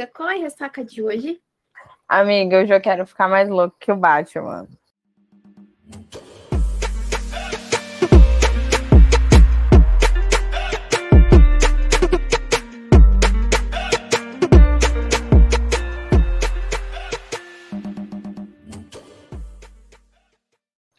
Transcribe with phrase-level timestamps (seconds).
[0.00, 1.40] amiga, qual é a ressaca de hoje?
[2.08, 4.66] Amiga, hoje eu quero ficar mais louco que o Batman.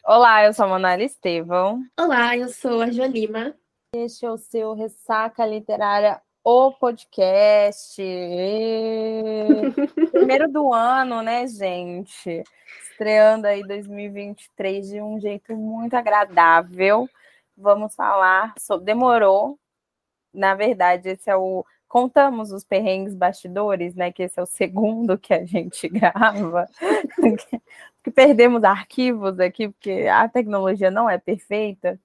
[0.04, 1.82] Olá, eu sou a Monara Estevão.
[1.98, 3.54] Olá, eu sou a Jolima.
[3.94, 8.02] Este é o seu Ressaca Literária, o podcast.
[10.10, 12.42] Primeiro do ano, né, gente?
[12.90, 17.08] Estreando aí 2023 de um jeito muito agradável.
[17.56, 18.86] Vamos falar sobre.
[18.86, 19.58] Demorou.
[20.32, 21.64] Na verdade, esse é o.
[21.86, 24.10] Contamos os perrengues bastidores, né?
[24.10, 26.66] Que esse é o segundo que a gente grava.
[28.02, 32.00] que perdemos arquivos aqui, porque a tecnologia não é perfeita.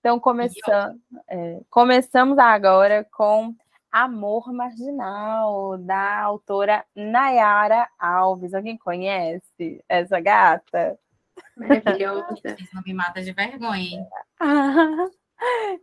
[0.00, 3.54] Então, começando, é, começamos agora com
[3.92, 8.54] Amor Marginal, da autora Nayara Alves.
[8.54, 10.98] Alguém conhece essa gata?
[11.54, 12.34] Maravilhosa.
[12.72, 14.06] Não me mata de vergonha, hein?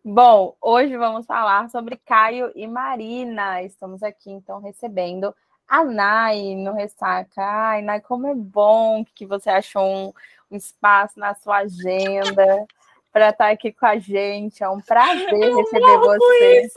[0.03, 3.61] Bom, hoje vamos falar sobre Caio e Marina.
[3.61, 5.31] Estamos aqui, então, recebendo
[5.67, 7.44] a Nay no Ressaca.
[7.44, 10.14] Ai, Nay, como é bom que você achou um,
[10.49, 12.66] um espaço na sua agenda
[13.11, 14.63] para estar aqui com a gente.
[14.63, 16.67] É um prazer Eu receber você.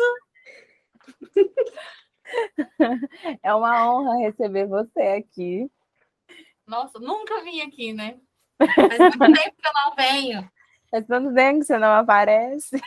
[3.42, 5.70] é uma honra receber você aqui.
[6.66, 8.18] Nossa, nunca vim aqui, né?
[8.58, 10.50] Faz muito tempo que eu não venho.
[10.90, 12.80] Faz tanto tempo que você não aparece.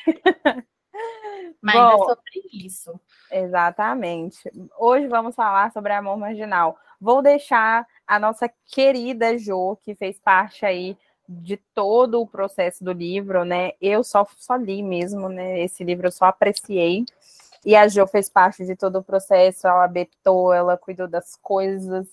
[1.61, 2.99] Mas Bom, é sobre isso.
[3.31, 4.49] Exatamente.
[4.77, 6.77] Hoje vamos falar sobre amor marginal.
[6.99, 12.91] Vou deixar a nossa querida Jo, que fez parte aí de todo o processo do
[12.91, 13.71] livro, né?
[13.81, 15.61] Eu só, só li mesmo, né?
[15.61, 17.05] Esse livro eu só apreciei.
[17.65, 22.07] E a Jo fez parte de todo o processo, ela betou, ela cuidou das coisas,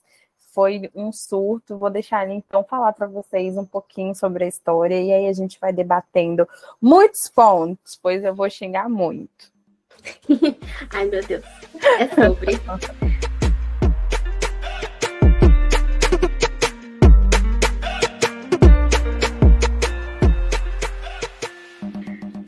[0.53, 1.77] foi um surto.
[1.77, 5.33] Vou deixar ela então falar para vocês um pouquinho sobre a história e aí a
[5.33, 6.48] gente vai debatendo
[6.81, 9.53] muitos pontos, pois eu vou xingar muito.
[10.94, 11.44] Ai, meu Deus.
[11.99, 12.53] É sobre.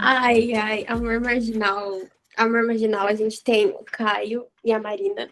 [0.05, 2.01] Ai, ai, Amor Marginal.
[2.37, 5.31] Amor Marginal, a gente tem o Caio e a Marina.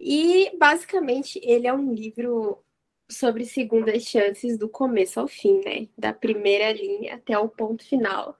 [0.00, 2.64] E, basicamente, ele é um livro
[3.08, 5.86] sobre segundas chances do começo ao fim, né?
[5.96, 8.36] Da primeira linha até o ponto final.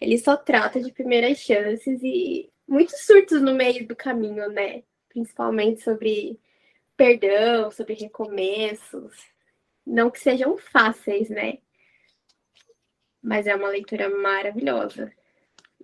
[0.00, 4.82] Ele só trata de primeiras chances e muitos surtos no meio do caminho, né?
[5.10, 6.40] Principalmente sobre
[6.96, 9.14] perdão, sobre recomeços.
[9.86, 11.58] Não que sejam fáceis, né?
[13.22, 15.12] Mas é uma leitura maravilhosa.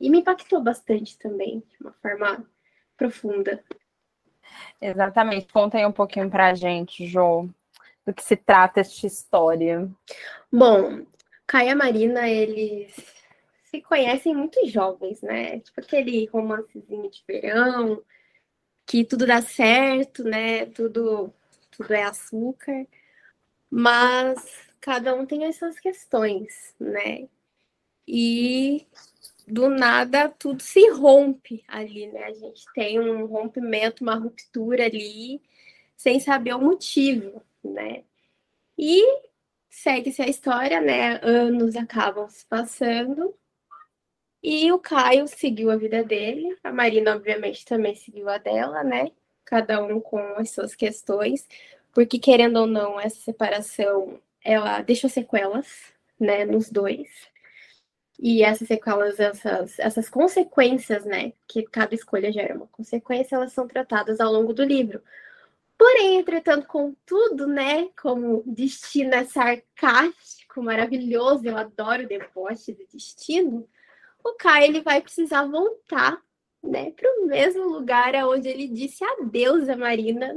[0.00, 2.46] E me impactou bastante também, de uma forma
[2.96, 3.62] profunda.
[4.80, 5.52] Exatamente.
[5.52, 7.48] Conta aí um pouquinho pra gente, Jo,
[8.04, 9.90] do que se trata esta história.
[10.52, 11.04] Bom,
[11.46, 12.94] Caia Marina, eles
[13.64, 15.60] se conhecem muito jovens, né?
[15.60, 18.02] Tipo aquele romancezinho de verão,
[18.86, 20.66] que tudo dá certo, né?
[20.66, 21.32] Tudo,
[21.70, 22.86] tudo é açúcar.
[23.70, 27.28] Mas cada um tem as suas questões, né?
[28.06, 28.86] E
[29.46, 32.24] do nada tudo se rompe ali, né?
[32.24, 35.40] A gente tem um rompimento, uma ruptura ali,
[35.96, 38.04] sem saber o motivo, né?
[38.78, 39.02] E
[39.70, 41.20] segue-se a história, né?
[41.22, 43.34] Anos acabam se passando.
[44.42, 49.10] E o Caio seguiu a vida dele, a Marina, obviamente, também seguiu a dela, né?
[49.44, 51.48] Cada um com as suas questões,
[51.92, 55.66] porque querendo ou não, essa separação ela deixou sequelas,
[56.18, 57.10] né, nos dois.
[58.18, 63.66] E essas sequelas, essas, essas consequências, né, que cada escolha gera uma consequência, elas são
[63.66, 65.02] tratadas ao longo do livro.
[65.76, 73.68] Porém, entretanto, contudo, né, como destino é sarcástico, maravilhoso, eu adoro o deboche do destino,
[74.24, 76.22] o Kai ele vai precisar voltar,
[76.62, 80.34] né, para o mesmo lugar onde ele disse adeus a Marina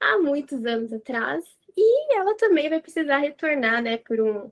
[0.00, 1.44] há muitos anos atrás
[1.76, 4.50] e ela também vai precisar retornar, né, por, um,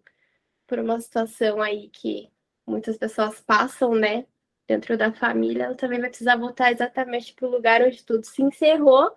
[0.67, 2.31] por uma situação aí que
[2.67, 4.27] muitas pessoas passam, né,
[4.67, 5.65] dentro da família.
[5.65, 9.11] Ela também vai precisar voltar exatamente para o lugar onde tudo se encerrou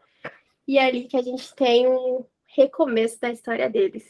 [0.67, 4.05] e é ali que a gente tem um recomeço da história deles.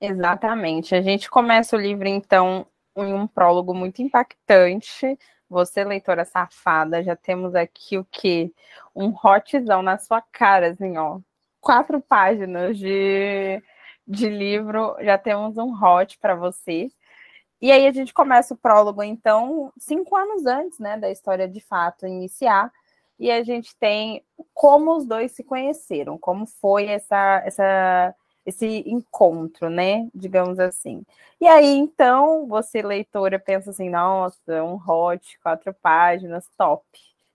[0.00, 0.94] Exatamente.
[0.94, 2.66] A gente começa o livro, então,
[2.96, 5.18] em um prólogo muito impactante.
[5.48, 8.52] Você, leitora safada, já temos aqui o quê?
[8.94, 11.20] Um hotzão na sua cara, assim, ó
[11.60, 13.62] quatro páginas de,
[14.06, 16.90] de livro, já temos um hot para você.
[17.60, 21.60] E aí a gente começa o prólogo, então, cinco anos antes né, da história de
[21.60, 22.72] fato iniciar.
[23.18, 24.24] e a gente tem
[24.54, 28.14] como os dois se conheceram, como foi essa, essa,
[28.46, 30.08] esse encontro, né?
[30.14, 31.04] Digamos assim.
[31.40, 36.84] E aí, então, você, leitora, pensa assim: nossa, um hot, quatro páginas, top.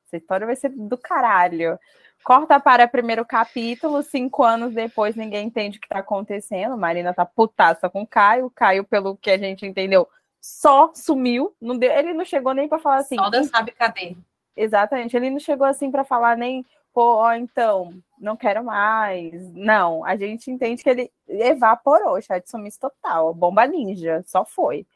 [0.07, 1.79] Essa história vai ser do caralho.
[2.25, 6.75] Corta para primeiro capítulo, cinco anos depois ninguém entende o que está acontecendo.
[6.75, 8.49] Marina tá putaça com o Caio.
[8.49, 10.09] Caio, pelo que a gente entendeu,
[10.41, 11.55] só sumiu.
[11.61, 13.15] Não deu, ele não chegou nem para falar assim.
[13.15, 14.17] Só sabe cadê.
[14.57, 19.53] Exatamente, ele não chegou assim para falar nem, pô, ó, então, não quero mais.
[19.53, 24.87] Não, a gente entende que ele evaporou, chat sumiço total, bomba ninja, só foi.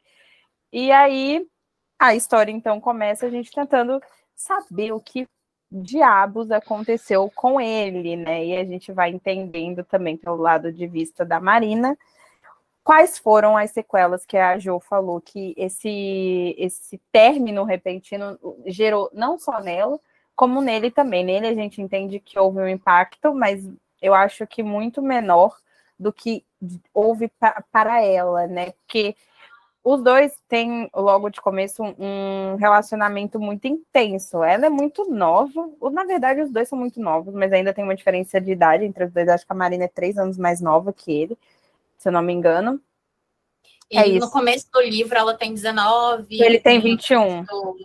[0.73, 1.45] E aí
[1.99, 4.01] a história então começa a gente tentando
[4.35, 5.27] saber o que
[5.71, 8.45] diabos aconteceu com ele, né?
[8.45, 11.97] E a gente vai entendendo também pelo lado de vista da Marina
[12.83, 19.37] quais foram as sequelas que a Jo falou que esse esse término repentino gerou não
[19.37, 19.99] só nela,
[20.35, 21.23] como nele também.
[21.23, 23.63] Nele a gente entende que houve um impacto, mas
[24.01, 25.55] eu acho que muito menor
[25.99, 26.43] do que
[26.93, 27.31] houve
[27.71, 28.71] para ela, né?
[28.71, 29.15] Porque
[29.83, 34.43] os dois têm, logo de começo, um relacionamento muito intenso.
[34.43, 35.69] Ela é muito nova.
[35.91, 39.05] Na verdade, os dois são muito novos, mas ainda tem uma diferença de idade entre
[39.05, 39.29] os dois.
[39.29, 41.37] Acho que a Marina é três anos mais nova que ele,
[41.97, 42.79] se eu não me engano.
[43.89, 46.43] E é no começo do livro ela tem 19.
[46.43, 47.41] Ele tem 21.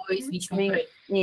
[0.09, 0.59] 22, 21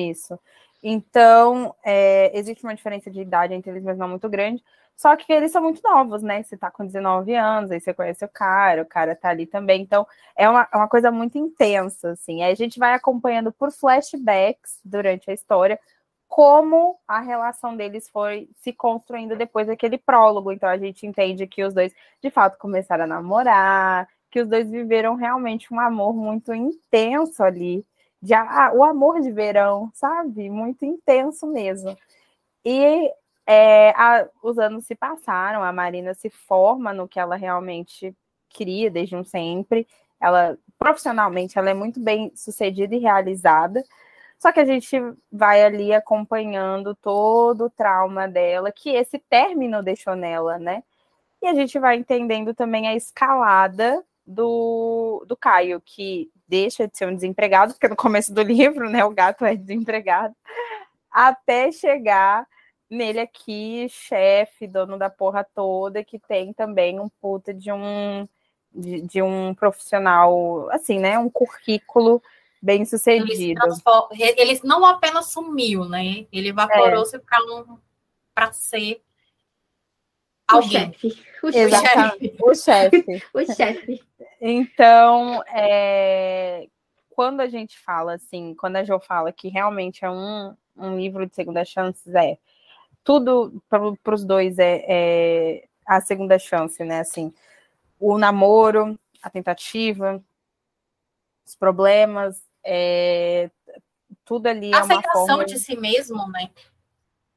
[0.09, 0.39] Isso.
[0.81, 4.63] Então, é, existe uma diferença de idade entre eles, mas não muito grande.
[5.01, 6.44] Só que eles são muito novos, né?
[6.44, 9.81] Você tá com 19 anos, aí você conhece o cara, o cara tá ali também.
[9.81, 10.06] Então,
[10.36, 12.44] é uma, é uma coisa muito intensa, assim.
[12.44, 15.80] Aí a gente vai acompanhando por flashbacks durante a história
[16.27, 20.51] como a relação deles foi se construindo depois daquele prólogo.
[20.51, 24.69] Então, a gente entende que os dois, de fato, começaram a namorar, que os dois
[24.69, 27.83] viveram realmente um amor muito intenso ali.
[28.21, 30.47] De, ah, o amor de verão, sabe?
[30.47, 31.97] Muito intenso mesmo.
[32.63, 33.12] E
[33.46, 38.16] é, a, os anos se passaram, a Marina se forma no que ela realmente
[38.50, 39.88] queria desde um sempre.
[40.20, 43.84] Ela, profissionalmente, ela é muito bem sucedida e realizada.
[44.38, 44.98] Só que a gente
[45.32, 50.84] vai ali acompanhando todo o trauma dela, que esse término deixou nela, né?
[51.42, 57.08] E a gente vai entendendo também a escalada do, do Caio, que deixa de ser
[57.08, 60.36] um desempregado, porque no começo do livro, né, o gato é desempregado,
[61.12, 62.48] até chegar
[62.92, 68.28] nele aqui, chefe, dono da porra toda, que tem também um puta de um
[68.74, 71.18] de, de um profissional, assim, né?
[71.18, 72.22] Um currículo
[72.62, 73.62] bem sucedido.
[74.12, 76.26] Ele, ele não apenas sumiu, né?
[76.32, 77.22] Ele evaporou-se é.
[78.34, 79.02] para ser
[80.48, 80.90] alguém.
[80.90, 81.26] O chefe.
[81.44, 82.36] O chefe.
[82.42, 83.24] O chefe.
[83.34, 84.04] o chefe.
[84.40, 86.68] Então, é,
[87.10, 91.26] quando a gente fala assim, quando a Jo fala que realmente é um, um livro
[91.26, 92.38] de segunda chances, é
[93.03, 97.00] tudo para os dois é, é, a segunda chance, né?
[97.00, 97.33] Assim,
[98.00, 100.24] o namoro, a tentativa,
[101.45, 103.50] os problemas, é,
[104.25, 106.50] tudo ali a é uma forma de si mesmo, né?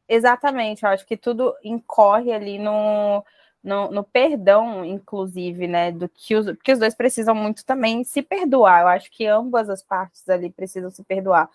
[0.09, 3.25] Exatamente, eu acho que tudo incorre ali no,
[3.63, 5.91] no, no, perdão, inclusive, né?
[5.91, 8.83] Do que os, porque os dois precisam muito também se perdoar.
[8.83, 11.49] Eu acho que ambas as partes ali precisam se perdoar.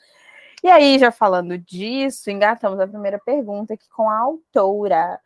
[0.63, 5.19] E aí, já falando disso, engatamos a primeira pergunta aqui com a autora.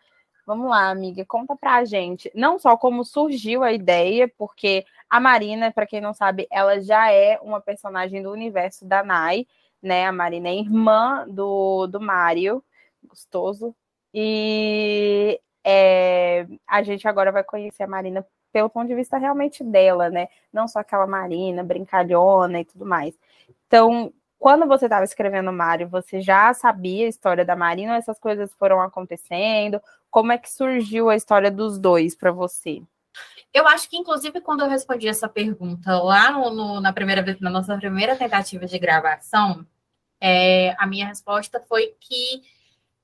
[0.45, 5.71] Vamos lá, amiga, conta pra gente, não só como surgiu a ideia, porque a Marina,
[5.71, 9.47] para quem não sabe, ela já é uma personagem do universo da Nai,
[9.81, 10.05] né?
[10.05, 12.63] A Marina é irmã do, do Mário,
[13.03, 13.75] gostoso,
[14.13, 20.09] e é, a gente agora vai conhecer a Marina pelo ponto de vista realmente dela,
[20.09, 20.27] né?
[20.51, 23.17] Não só aquela Marina brincalhona e tudo mais.
[23.67, 28.19] Então, quando você estava escrevendo Mário, você já sabia a história da Marina ou essas
[28.19, 29.81] coisas foram acontecendo?
[30.11, 32.83] Como é que surgiu a história dos dois para você?
[33.53, 37.39] Eu acho que, inclusive, quando eu respondi essa pergunta lá no, no, na primeira vez,
[37.39, 39.65] na nossa primeira tentativa de gravação,
[40.19, 42.43] é, a minha resposta foi que,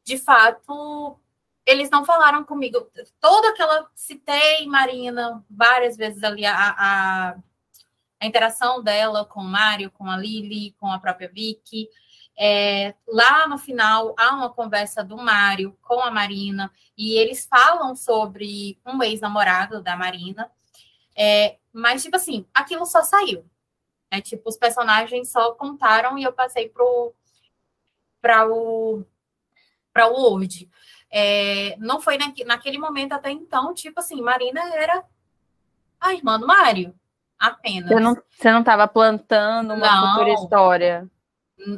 [0.03, 1.17] de fato,
[1.65, 2.85] eles não falaram comigo.
[3.21, 7.35] Toda aquela citei Marina várias vezes ali a, a
[8.19, 11.89] a interação dela com o Mário, com a Lili, com a própria Vicky.
[12.37, 17.95] É, lá no final há uma conversa do Mário com a Marina e eles falam
[17.95, 20.51] sobre um ex-namorado da Marina.
[21.15, 23.45] É, mas, tipo assim, aquilo só saiu.
[24.11, 24.21] Né?
[24.21, 27.13] Tipo, os personagens só contaram e eu passei para o
[28.21, 29.05] para o
[29.97, 30.69] Word.
[31.09, 35.03] É, não foi naquele momento até então, tipo assim, Marina era
[35.99, 36.93] a irmã do Mário
[37.39, 37.89] apenas.
[37.89, 41.11] Você não, você não estava plantando uma não, futura história?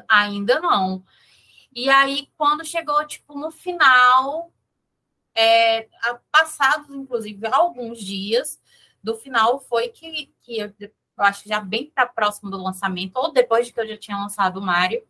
[0.09, 1.03] Ainda não.
[1.73, 4.51] E aí, quando chegou, tipo, no final,
[5.35, 5.87] é,
[6.31, 8.59] passados, inclusive, alguns dias
[9.01, 13.31] do final, foi que, que eu, eu acho já bem para próximo do lançamento, ou
[13.31, 15.01] depois de que eu já tinha lançado o Mário,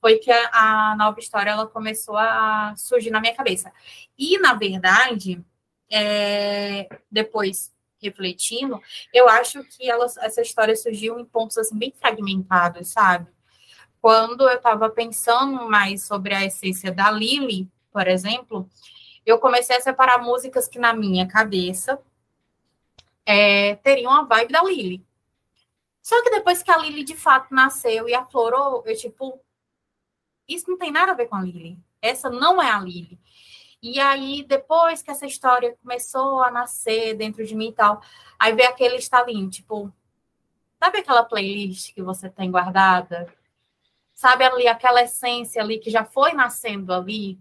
[0.00, 0.50] foi que a,
[0.92, 3.70] a, nova história ela começou a surgir na minha cabeça.
[4.16, 5.44] E, na verdade,
[5.90, 7.70] é, depois
[8.00, 8.80] refletindo,
[9.12, 13.26] eu acho que ela, essa história surgiu em pontos assim bem fragmentados, sabe?
[14.00, 18.68] Quando eu estava pensando mais sobre a essência da Lily, por exemplo,
[19.26, 22.00] eu comecei a separar músicas que na minha cabeça
[23.26, 25.04] é, teriam a vibe da Lily.
[26.02, 29.38] Só que depois que a Lily de fato nasceu e aflorou, eu tipo,
[30.48, 31.78] isso não tem nada a ver com a Lily.
[32.00, 33.18] Essa não é a Lily.
[33.82, 38.02] E aí, depois que essa história começou a nascer dentro de mim e tal,
[38.38, 39.92] aí veio aquele estalinho, tipo,
[40.78, 43.32] sabe aquela playlist que você tem guardada?
[44.14, 47.38] Sabe ali aquela essência ali que já foi nascendo ali?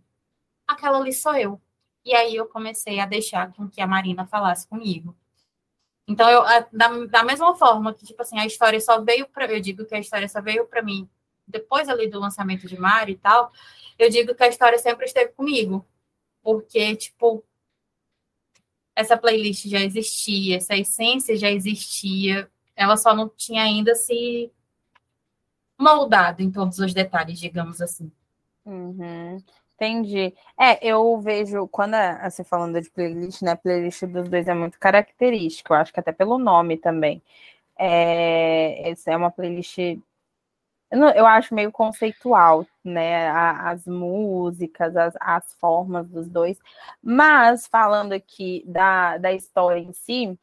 [0.67, 1.61] Aquela ali sou eu.
[2.05, 5.15] E aí eu comecei a deixar com que a Marina falasse comigo.
[6.07, 9.45] Então, eu, da, da mesma forma que, tipo assim, a história só veio para.
[9.51, 11.09] Eu digo que a história só veio para mim
[11.49, 13.51] depois ali do lançamento de Mari e tal,
[13.97, 15.85] eu digo que a história sempre esteve comigo.
[16.49, 17.43] Porque, tipo,
[18.95, 24.51] essa playlist já existia, essa essência já existia, ela só não tinha ainda se
[25.77, 28.11] moldado em todos os detalhes, digamos assim.
[28.65, 29.37] Uhum.
[29.75, 30.33] Entendi.
[30.59, 33.55] É, eu vejo, quando você falando de playlist, né?
[33.55, 37.21] Playlist dos dois é muito característica, eu acho que até pelo nome também.
[37.77, 39.77] É, essa é uma playlist
[41.15, 43.29] eu acho meio conceitual, né?
[43.29, 46.57] as músicas, as, as formas dos dois.
[47.01, 50.37] Mas, falando aqui da, da história em si,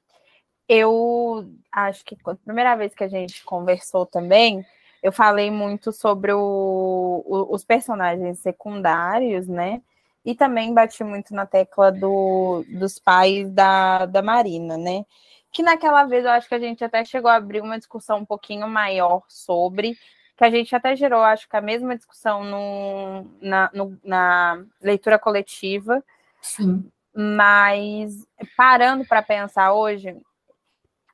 [0.68, 4.64] eu acho que a primeira vez que a gente conversou também,
[5.02, 9.80] eu falei muito sobre o, o, os personagens secundários, né?
[10.24, 15.04] E também bati muito na tecla do, dos pais da, da Marina, né?
[15.52, 18.24] Que naquela vez eu acho que a gente até chegou a abrir uma discussão um
[18.24, 19.96] pouquinho maior sobre,
[20.36, 25.18] que a gente até gerou, acho que a mesma discussão no, na, no, na leitura
[25.18, 26.04] coletiva.
[26.42, 26.90] Sim.
[27.14, 30.14] Mas parando para pensar hoje,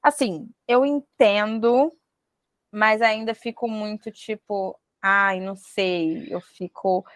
[0.02, 1.92] assim, eu entendo,
[2.72, 7.06] mas ainda fico muito tipo, ai, não sei, eu fico.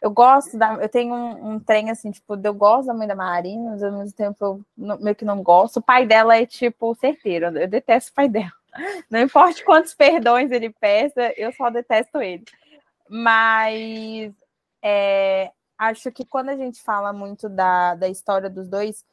[0.00, 0.74] Eu gosto da.
[0.74, 3.92] Eu tenho um, um trem assim, tipo, eu gosto da mãe da Marina, mas ao
[3.92, 5.78] mesmo tempo eu meio que não gosto.
[5.78, 7.46] O pai dela é, tipo, certeiro.
[7.58, 8.52] Eu detesto o pai dela.
[9.10, 12.44] Não importa quantos perdões ele peça, eu só detesto ele.
[13.08, 14.32] Mas
[14.82, 19.04] é, acho que quando a gente fala muito da, da história dos dois,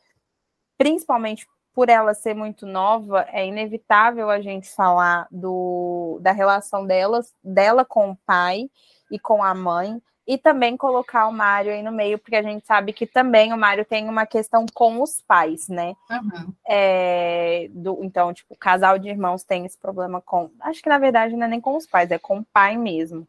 [0.77, 7.33] principalmente por ela ser muito nova, é inevitável a gente falar do, da relação delas,
[7.43, 8.69] dela com o pai
[9.11, 12.65] e com a mãe, e também colocar o Mário aí no meio, porque a gente
[12.65, 15.95] sabe que também o Mário tem uma questão com os pais, né?
[16.09, 16.53] Uhum.
[16.67, 20.49] É, do, então, tipo, o casal de irmãos tem esse problema com.
[20.61, 23.27] Acho que na verdade não é nem com os pais, é com o pai mesmo.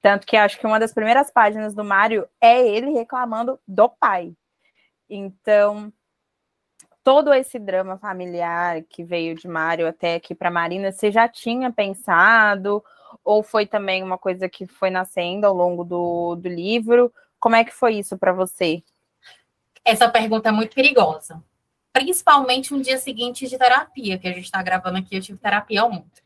[0.00, 4.34] Tanto que acho que uma das primeiras páginas do Mário é ele reclamando do pai.
[5.08, 5.92] Então,
[7.04, 11.72] todo esse drama familiar que veio de Mário até aqui para Marina, você já tinha
[11.72, 12.82] pensado?
[13.24, 17.12] Ou foi também uma coisa que foi nascendo ao longo do, do livro?
[17.38, 18.82] Como é que foi isso para você?
[19.84, 21.42] Essa pergunta é muito perigosa.
[21.92, 25.84] Principalmente no dia seguinte de terapia, que a gente está gravando aqui, eu tive terapia
[25.84, 26.22] ontem.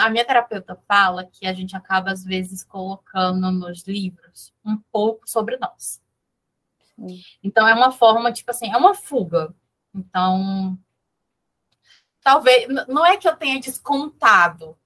[0.00, 5.28] A minha terapeuta fala que a gente acaba, às vezes, colocando nos livros um pouco
[5.28, 6.00] sobre nós.
[7.42, 9.54] Então, é uma forma, tipo assim, é uma fuga.
[9.94, 10.78] Então,
[12.22, 14.78] talvez, não é que eu tenha descontado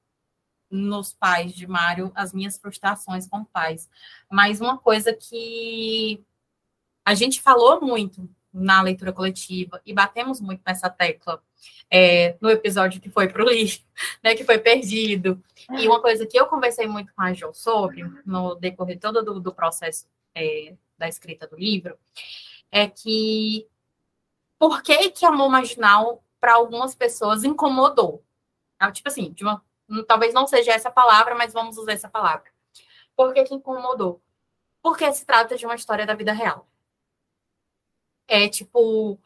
[0.71, 3.89] nos pais de Mário as minhas frustrações com pais.
[4.31, 6.25] Mas uma coisa que
[7.05, 11.43] a gente falou muito na leitura coletiva e batemos muito nessa tecla
[11.91, 13.85] é, no episódio que foi para o lixo,
[14.23, 15.43] né, que foi perdido.
[15.71, 19.41] E uma coisa que eu conversei muito com a Jo sobre, no decorrer todo do,
[19.41, 21.99] do processo é, da escrita do livro,
[22.71, 23.67] é que
[24.59, 28.23] por que que amor marginal para algumas pessoas incomodou?
[28.79, 29.63] Ah, tipo assim, de uma
[30.07, 32.51] talvez não seja essa palavra, mas vamos usar essa palavra.
[33.17, 34.23] Por que, que incomodou?
[34.83, 36.67] Porque se trata de uma história da vida real.
[38.27, 39.19] É tipo.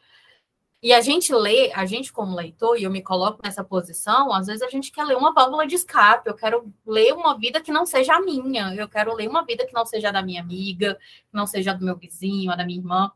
[0.85, 4.49] E a gente lê, a gente como leitor, e eu me coloco nessa posição, às
[4.49, 7.73] vezes a gente quer ler uma válvula de escape, eu quero ler uma vida que
[7.73, 10.99] não seja a minha, eu quero ler uma vida que não seja da minha amiga,
[11.31, 13.11] que não seja do meu vizinho, da minha irmã.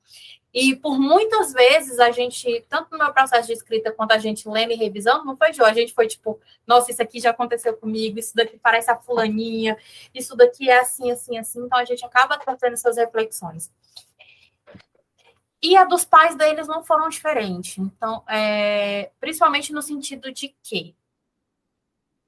[0.54, 4.48] E por muitas vezes a gente, tanto no meu processo de escrita quanto a gente
[4.48, 5.62] lendo e revisando, não foi, Jô?
[5.62, 9.76] A gente foi tipo, nossa, isso aqui já aconteceu comigo, isso daqui parece a fulaninha,
[10.14, 11.60] isso daqui é assim, assim, assim.
[11.60, 13.70] Então a gente acaba trazendo essas reflexões.
[15.60, 17.78] E a dos pais deles não foram diferentes.
[17.78, 20.94] Então, é, principalmente no sentido de que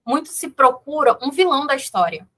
[0.04, 2.28] muito se procura um vilão da história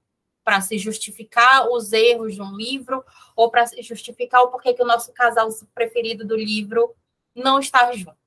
[0.43, 3.03] para se justificar os erros de um livro
[3.35, 6.93] ou para se justificar o porquê que o nosso casal preferido do livro
[7.33, 8.17] não está junto.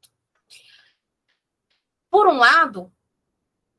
[2.11, 2.91] Por um lado,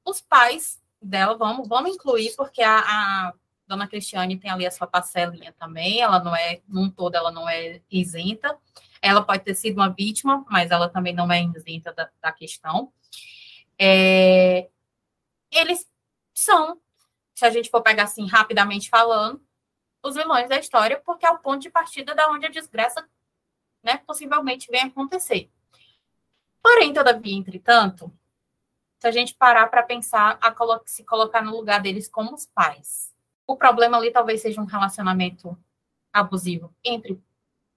[0.06, 3.34] os pais dela, vamos, vamos incluir, porque a, a
[3.68, 7.48] dona Cristiane tem ali a sua parcelinha também, ela não é, num todo, ela não
[7.48, 8.58] é isenta.
[9.02, 12.92] Ela pode ter sido uma vítima, mas ela também não é isenta da, da questão.
[13.78, 14.70] É,
[15.52, 15.88] eles
[16.34, 16.82] são,
[17.36, 19.46] se a gente for pegar assim rapidamente falando,
[20.04, 23.08] os vilões da história, porque é o ponto de partida da onde a desgraça
[23.84, 25.52] né, possivelmente vem acontecer.
[26.62, 28.12] Porém, todavia, entretanto,
[29.00, 33.14] se a gente parar para pensar, colo se colocar no lugar deles como os pais,
[33.48, 35.58] o problema ali talvez seja um relacionamento
[36.14, 37.20] abusivo entre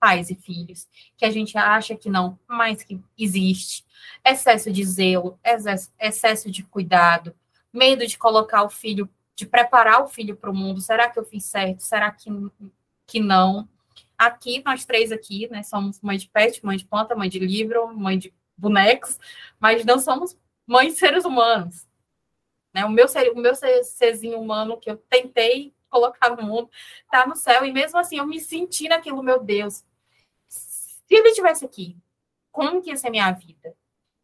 [0.00, 3.84] pais e filhos, que a gente acha que não, mas que existe.
[4.24, 5.38] Excesso de zelo,
[5.98, 7.34] excesso de cuidado,
[7.72, 10.80] medo de colocar o filho, de preparar o filho para o mundo.
[10.80, 11.80] Será que eu fiz certo?
[11.80, 12.30] Será que,
[13.06, 13.68] que não?
[14.16, 17.94] Aqui, nós três aqui, né, somos mãe de pet, mãe de planta, mãe de livro,
[17.96, 19.18] mãe de bonecos,
[19.58, 20.36] mas não somos
[20.66, 21.86] mães de seres humanos.
[22.72, 22.84] Né?
[22.84, 26.70] O meu, ser, o meu serzinho humano que eu tentei colocar no mundo
[27.02, 29.84] está no céu, e mesmo assim eu me senti naquilo, meu Deus,
[30.48, 31.96] se ele estivesse aqui,
[32.52, 33.74] como que ia ser minha vida?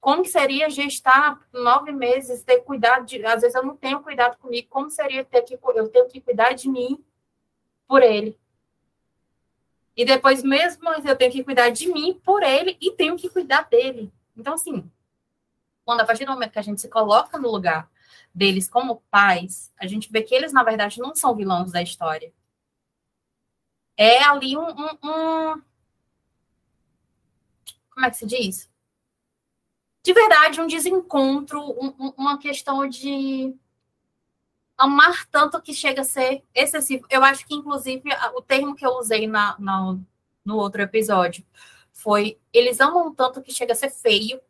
[0.00, 3.24] Como que seria gestar nove meses, ter cuidado de.
[3.26, 6.52] Às vezes eu não tenho cuidado comigo, como seria ter que eu tenho que cuidar
[6.52, 7.04] de mim
[7.88, 8.38] por ele?
[9.96, 13.62] E depois, mesmo eu tenho que cuidar de mim por ele e tenho que cuidar
[13.62, 14.12] dele.
[14.36, 14.88] Então, assim,
[15.84, 17.90] quando a partir do momento que a gente se coloca no lugar
[18.34, 22.32] deles como pais, a gente vê que eles, na verdade, não são vilões da história.
[23.96, 25.62] É ali um, um, um
[27.90, 28.70] como é que se diz?
[30.04, 33.56] De verdade, um desencontro, um, uma questão de
[34.76, 37.06] amar tanto que chega a ser excessivo.
[37.10, 38.02] Eu acho que, inclusive,
[38.34, 39.98] o termo que eu usei na, na,
[40.44, 41.44] no outro episódio
[41.92, 44.40] foi eles amam tanto que chega a ser feio.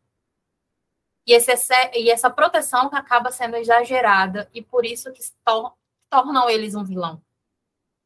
[1.27, 1.53] E, esse,
[1.95, 5.75] e essa proteção que acaba sendo exagerada, e por isso que tor
[6.09, 7.21] tornam eles um vilão.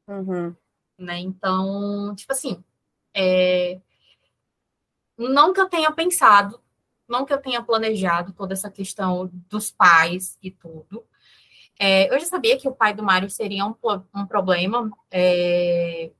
[0.08, 0.56] Uhum.
[0.98, 1.18] Né?
[1.18, 2.64] Então, tipo assim,
[3.14, 3.80] é,
[5.18, 6.60] não que eu tenha pensado,
[7.06, 11.04] não que eu tenha planejado toda essa questão dos pais e tudo.
[11.78, 13.74] É, eu já sabia que o pai do Mário seria um,
[14.14, 16.10] um problema, é,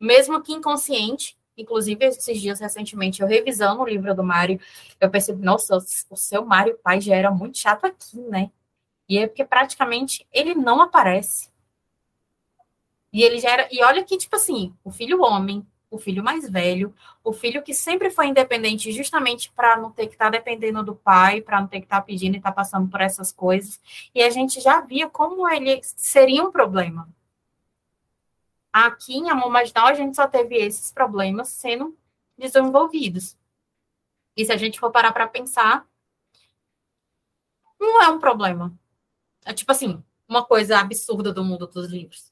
[0.00, 1.36] mesmo que inconsciente.
[1.56, 4.60] Inclusive, esses dias recentemente, eu revisando o livro do Mário,
[5.00, 5.76] eu percebi, nossa,
[6.10, 8.50] o seu Mário pai já era muito chato aqui, né?
[9.08, 11.50] E é porque praticamente ele não aparece.
[13.12, 13.68] E ele já era.
[13.70, 17.72] E olha que, tipo assim, o filho homem, o filho mais velho, o filho que
[17.72, 21.68] sempre foi independente, justamente para não ter que estar tá dependendo do pai, para não
[21.68, 23.80] ter que estar tá pedindo e estar tá passando por essas coisas.
[24.14, 27.08] E a gente já via como ele seria um problema.
[28.78, 31.96] Aqui em Amor Marginal, a gente só teve esses problemas sendo
[32.36, 33.34] desenvolvidos.
[34.36, 35.88] E se a gente for parar para pensar,
[37.80, 38.78] não é um problema.
[39.46, 42.30] É tipo assim, uma coisa absurda do mundo dos livros.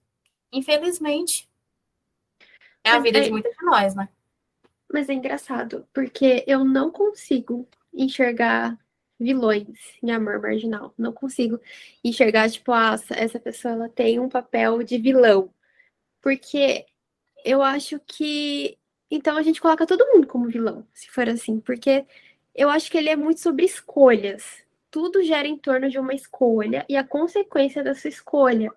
[0.53, 1.49] Infelizmente,
[2.85, 3.23] é a vida é...
[3.23, 4.11] de muitas de nós, né?
[4.93, 8.79] Mas é engraçado, porque eu não consigo enxergar
[9.19, 9.67] vilões
[10.03, 10.93] em amor marginal.
[10.99, 11.59] Não consigo
[12.05, 15.54] enxergar, tipo, ah, essa pessoa ela tem um papel de vilão.
[16.25, 16.87] Porque
[17.45, 18.79] eu acho que.
[19.11, 21.61] Então a gente coloca todo mundo como vilão, se for assim.
[21.61, 22.07] Porque
[22.55, 24.65] eu acho que ele é muito sobre escolhas.
[24.91, 28.73] Tudo gera em torno de uma escolha e a consequência dessa escolha.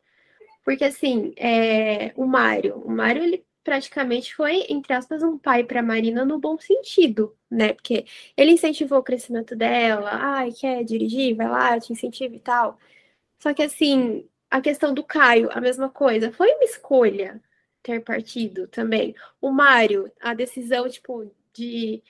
[0.66, 2.12] Porque, assim, é...
[2.18, 2.76] o Mário.
[2.86, 7.74] O Mário, ele praticamente foi, entre aspas, um pai para Marina no bom sentido, né?
[7.74, 8.06] Porque
[8.36, 12.80] ele incentivou o crescimento dela, ai, quer dirigir, vai lá, te incentiva e tal.
[13.40, 17.42] Só que assim, a questão do Caio, a mesma coisa, foi uma escolha
[17.84, 19.16] ter partido também.
[19.42, 22.04] O Mário, a decisão, tipo, de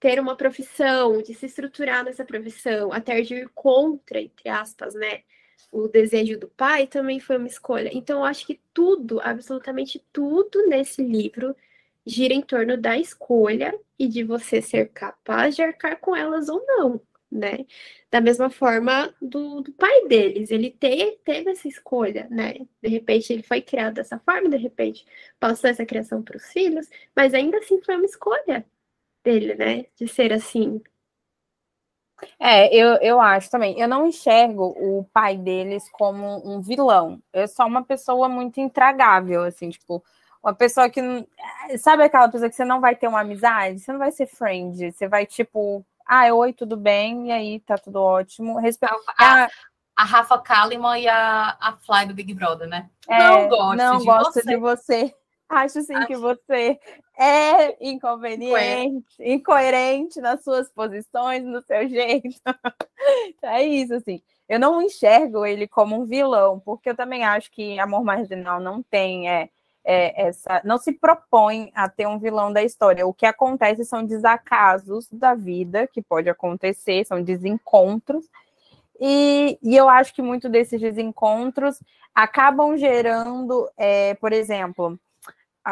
[0.00, 5.22] ter uma profissão, de se estruturar nessa profissão, até de ir contra, entre aspas, né?
[5.70, 7.90] o desejo do pai também foi uma escolha.
[7.92, 11.54] Então, eu acho que tudo, absolutamente tudo nesse livro
[12.06, 16.64] gira em torno da escolha e de você ser capaz de arcar com elas ou
[16.66, 17.66] não, né?
[18.10, 22.54] Da mesma forma do, do pai deles, ele te, teve essa escolha, né?
[22.82, 25.06] De repente ele foi criado dessa forma, de repente
[25.38, 28.64] passou essa criação para os filhos, mas ainda assim foi uma escolha
[29.24, 29.86] dele, né?
[29.96, 30.82] De ser assim.
[32.40, 33.78] É, eu, eu acho também.
[33.80, 37.22] Eu não enxergo o pai deles como um vilão.
[37.32, 40.02] É só uma pessoa muito intragável, assim, tipo,
[40.42, 41.00] uma pessoa que.
[41.78, 43.80] Sabe aquela pessoa que você não vai ter uma amizade?
[43.80, 44.92] Você não vai ser friend.
[44.92, 47.28] Você vai, tipo, ah, oi, tudo bem?
[47.28, 48.58] E aí, tá tudo ótimo.
[48.58, 48.86] Respe...
[49.18, 49.48] A,
[49.94, 52.88] a, Rafa Kalimann e a, a Fly do Big Brother, né?
[53.06, 54.42] É, não gosto, não de, gosto você.
[54.42, 55.14] de você.
[55.48, 56.06] Acho sim Acho...
[56.06, 56.78] que você
[57.18, 59.32] é inconveniente, é.
[59.32, 62.40] incoerente nas suas posições, no seu jeito.
[63.42, 64.22] é isso, assim.
[64.48, 68.82] Eu não enxergo ele como um vilão, porque eu também acho que Amor Marginal não
[68.82, 69.50] tem é,
[69.90, 73.06] é, essa, não se propõe a ter um vilão da história.
[73.06, 78.26] O que acontece são desacasos da vida que pode acontecer, são desencontros.
[79.00, 81.82] E, e eu acho que muito desses desencontros
[82.14, 85.00] acabam gerando, é, por exemplo,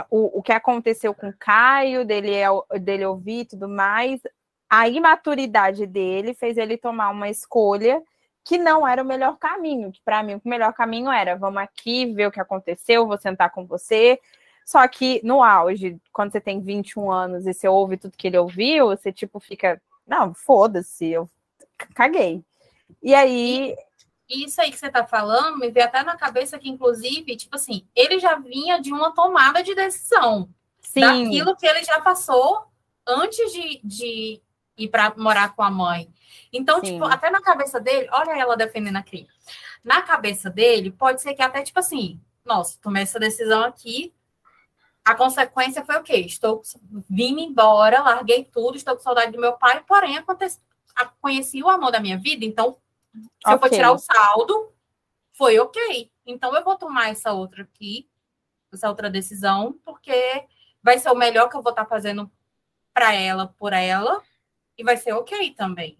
[0.08, 2.48] o, o que aconteceu com o Caio, dele, é
[2.78, 4.22] dele ouvir e tudo mais,
[4.70, 8.02] a imaturidade dele fez ele tomar uma escolha
[8.46, 12.06] que não era o melhor caminho, que para mim o melhor caminho era vamos aqui
[12.14, 14.20] ver o que aconteceu, vou sentar com você.
[14.64, 18.38] Só que no auge, quando você tem 21 anos e você ouve tudo que ele
[18.38, 21.28] ouviu, você tipo fica, não, foda-se, eu
[21.92, 22.40] caguei.
[23.02, 23.76] E aí
[24.30, 27.84] isso aí que você está falando me veio até na cabeça que, inclusive, tipo assim,
[27.96, 30.48] ele já vinha de uma tomada de decisão.
[30.80, 31.00] Sim.
[31.00, 32.64] Daquilo que ele já passou
[33.04, 34.42] antes de, de
[34.76, 36.12] ir para morar com a mãe.
[36.52, 36.92] Então, Sim.
[36.92, 39.26] tipo, até na cabeça dele, olha ela defendendo a Cri.
[39.82, 44.14] Na cabeça dele, pode ser que até, tipo assim, nossa, tomei essa decisão aqui.
[45.04, 46.16] A consequência foi o quê?
[46.18, 46.62] Estou
[47.08, 50.60] vim embora, larguei tudo, estou com saudade do meu pai, porém acontece,
[51.20, 52.76] conheci o amor da minha vida, então
[53.14, 53.54] se okay.
[53.54, 54.72] eu for tirar o saldo,
[55.32, 56.10] foi ok.
[56.24, 58.08] Então eu vou tomar essa outra aqui,
[58.72, 60.44] essa outra decisão, porque
[60.82, 62.30] vai ser o melhor que eu vou estar fazendo
[62.92, 64.22] para ela, por ela,
[64.76, 65.98] e vai ser ok também.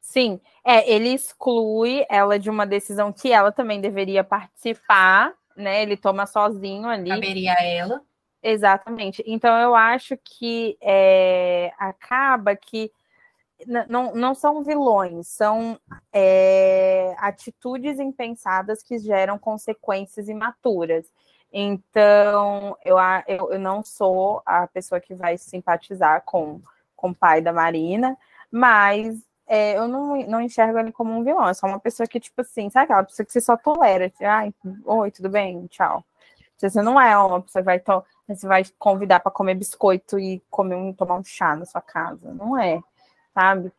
[0.00, 5.82] Sim, é, ele exclui ela de uma decisão que ela também deveria participar, né?
[5.82, 7.08] Ele toma sozinho ali.
[7.08, 8.02] Caberia a ela.
[8.42, 9.22] Exatamente.
[9.24, 12.90] Então eu acho que é, acaba que
[13.88, 15.78] não, não são vilões, são
[16.12, 21.06] é, atitudes impensadas que geram consequências imaturas.
[21.52, 22.96] Então, eu,
[23.28, 26.60] eu, eu não sou a pessoa que vai simpatizar com,
[27.02, 28.16] com o pai da Marina,
[28.50, 32.20] mas é, eu não, não enxergo ele como um vilão, é só uma pessoa que,
[32.20, 34.08] tipo assim, sabe aquela pessoa que você só tolera?
[34.08, 34.54] Tipo, Ai,
[34.86, 35.66] oi, tudo bem?
[35.66, 36.04] Tchau.
[36.58, 38.04] Você não é uma pessoa que vai, to...
[38.28, 42.32] você vai convidar para comer biscoito e comer um, tomar um chá na sua casa.
[42.32, 42.80] Não é,
[43.34, 43.72] sabe?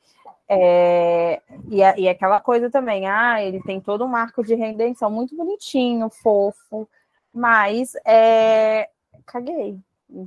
[0.49, 5.35] É, e, e aquela coisa também, ah, ele tem todo um marco de redenção muito
[5.35, 6.89] bonitinho, fofo,
[7.33, 8.89] mas é,
[9.25, 9.79] caguei.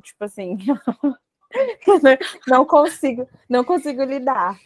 [0.02, 0.56] Tipo assim,
[2.46, 4.58] não consigo, não consigo lidar.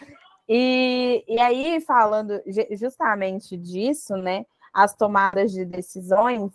[0.48, 4.44] E, e aí, falando justamente disso, né?
[4.72, 6.50] As tomadas de decisões,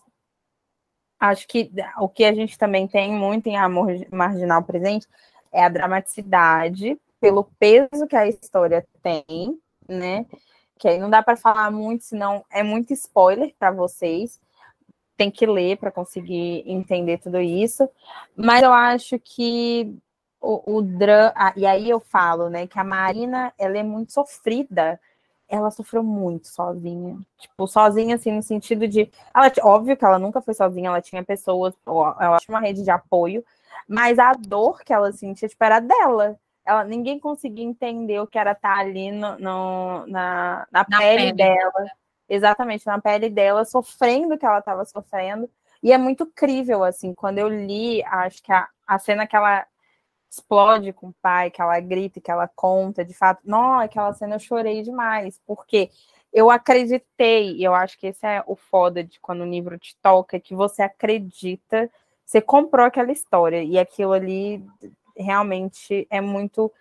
[1.19, 5.07] acho que o que a gente também tem muito em Amor Marginal Presente
[5.51, 9.57] é a dramaticidade, pelo peso que a história tem,
[9.87, 10.25] né?
[10.77, 14.41] Que aí não dá para falar muito, senão é muito spoiler para vocês.
[15.15, 17.89] Tem que ler para conseguir entender tudo isso.
[18.35, 19.97] Mas eu acho que
[20.45, 21.33] o, o drama.
[21.55, 24.99] E aí eu falo, né, que a Marina ela é muito sofrida.
[25.47, 27.17] Ela sofreu muito sozinha.
[27.37, 29.09] Tipo, sozinha, assim, no sentido de.
[29.33, 32.89] Ela, óbvio que ela nunca foi sozinha, ela tinha pessoas, ela tinha uma rede de
[32.89, 33.43] apoio,
[33.87, 36.37] mas a dor que ela sentia, tipo, era dela.
[36.65, 41.17] Ela, ninguém conseguia entender o que era estar ali no, no na, na, na pele,
[41.17, 41.91] pele dela.
[42.27, 45.47] Exatamente, na pele dela, sofrendo o que ela estava sofrendo.
[45.83, 49.63] E é muito crível, assim, quando eu li, acho que a, a cena que ela
[50.29, 54.35] explode com o pai, que ela grita, que ela conta, de fato, não, aquela cena
[54.35, 55.89] eu chorei demais, porque
[56.33, 59.95] eu acreditei, e eu acho que esse é o foda de quando o livro te
[60.01, 61.89] toca, que você acredita,
[62.25, 64.61] você comprou aquela história, e aquilo ali
[65.15, 66.71] realmente é muito.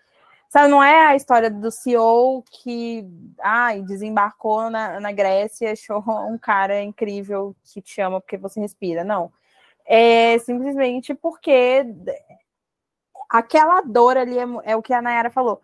[0.48, 3.04] Sabe, não é a história do CEO que
[3.40, 9.04] ai, desembarcou na, na Grécia, achou um cara incrível que te ama porque você respira.
[9.04, 9.32] Não.
[9.86, 11.84] É simplesmente porque
[13.30, 15.60] aquela dor ali é, é o que a Nayara falou.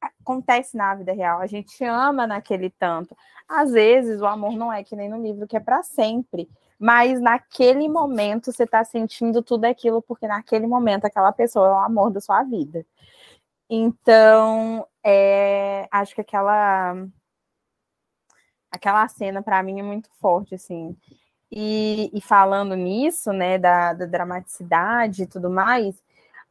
[0.00, 1.40] Acontece na vida real.
[1.40, 3.16] A gente ama naquele tanto.
[3.48, 6.48] Às vezes o amor não é que nem no livro, que é para sempre.
[6.78, 11.78] mas naquele momento você está sentindo tudo aquilo, porque naquele momento aquela pessoa é o
[11.78, 12.84] amor da sua vida.
[13.70, 16.94] Então, é, acho que aquela
[18.70, 20.96] aquela cena para mim é muito forte, assim.
[21.50, 26.02] E, e falando nisso, né, da, da, dramaticidade e tudo mais,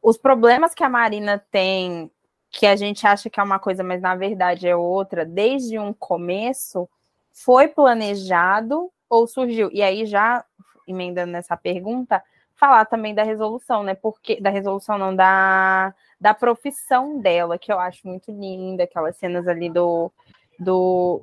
[0.06, 2.08] os problemas que a Marina tem,
[2.48, 5.92] que a gente acha que é uma coisa, mas na verdade é outra, desde um
[5.92, 6.88] começo,
[7.32, 9.68] foi planejado ou surgiu?
[9.72, 10.44] E aí, já
[10.86, 12.22] emendando nessa pergunta,
[12.54, 13.96] falar também da resolução, né?
[13.96, 19.48] Porque da resolução não da da profissão dela, que eu acho muito linda, aquelas cenas
[19.48, 20.12] ali do
[20.56, 21.20] do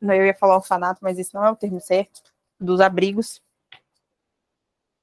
[0.00, 2.22] eu ia falar orfanato, mas isso não é o termo certo,
[2.60, 3.42] dos abrigos.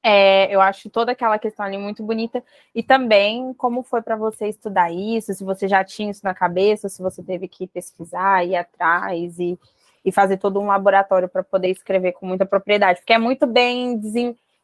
[0.08, 2.44] É, eu acho toda aquela questão ali muito bonita.
[2.76, 6.88] E também como foi para você estudar isso, se você já tinha isso na cabeça,
[6.88, 9.58] se você teve que pesquisar, ir atrás e
[10.06, 14.00] e fazer todo um laboratório para poder escrever com muita propriedade, porque é muito bem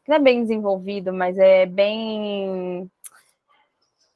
[0.06, 2.88] não é bem desenvolvido, mas é bem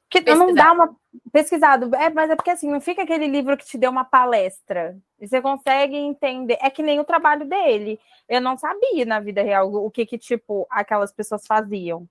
[0.09, 0.95] que não dá uma
[1.31, 4.97] pesquisado, é, mas é porque assim, não fica aquele livro que te deu uma palestra.
[5.19, 7.99] E você consegue entender, é que nem o trabalho dele.
[8.29, 12.07] Eu não sabia na vida real o que que tipo aquelas pessoas faziam.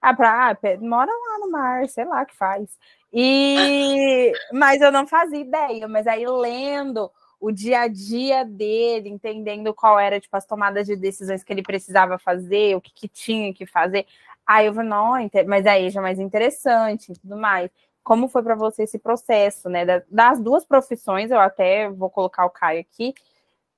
[0.00, 2.78] Ah, pra, ah, mora lá no mar, sei lá que faz.
[3.12, 9.72] E mas eu não fazia ideia, mas aí lendo o dia a dia dele, entendendo
[9.74, 13.52] qual era tipo as tomadas de decisões que ele precisava fazer, o que, que tinha
[13.54, 14.06] que fazer.
[14.46, 15.12] Aí eu falei, não,
[15.46, 17.70] mas aí já é mais interessante e tudo mais.
[18.02, 19.84] Como foi para você esse processo, né?
[20.10, 23.14] Das duas profissões, eu até vou colocar o Caio aqui,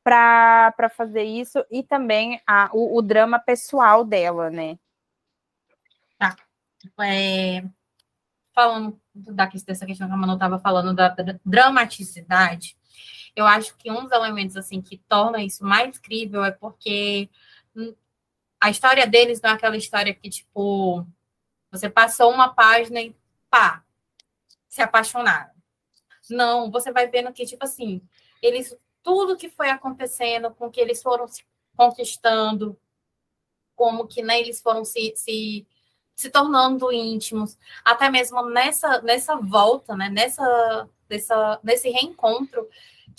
[0.02, 4.78] para fazer isso, e também a, o, o drama pessoal dela, né?
[6.18, 6.36] Tá.
[7.02, 7.62] É,
[8.54, 12.76] falando da, dessa questão que a Manu estava falando da, da dramaticidade,
[13.34, 17.28] eu acho que um dos elementos assim que torna isso mais incrível é porque
[18.60, 21.06] a história deles não é aquela história que tipo
[21.70, 23.14] você passou uma página e
[23.48, 23.84] pá,
[24.68, 25.52] se apaixonaram.
[26.28, 28.02] Não, você vai vendo que tipo assim,
[28.42, 31.44] eles tudo que foi acontecendo, com que eles foram se
[31.76, 32.78] conquistando,
[33.74, 35.66] como que né, eles foram se, se,
[36.20, 42.68] se tornando íntimos, até mesmo nessa, nessa volta, né, nessa, nessa, nesse reencontro,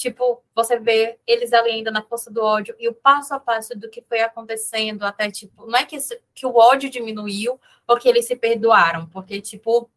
[0.01, 3.77] Tipo, você vê eles ali ainda na força do ódio e o passo a passo
[3.77, 5.95] do que foi acontecendo, até tipo, não é que,
[6.33, 9.87] que o ódio diminuiu ou que eles se perdoaram, porque, tipo,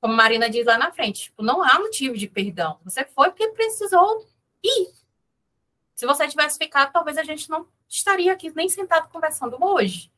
[0.00, 2.78] como Marina diz lá na frente, tipo, não há motivo de perdão.
[2.84, 4.24] Você foi porque precisou
[4.62, 4.92] ir.
[5.96, 10.12] Se você tivesse ficado, talvez a gente não estaria aqui nem sentado conversando hoje.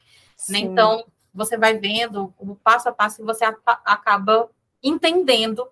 [0.51, 0.59] Né?
[0.59, 3.45] Então, você vai vendo o passo a passo e você
[3.85, 4.49] acaba
[4.83, 5.69] entendendo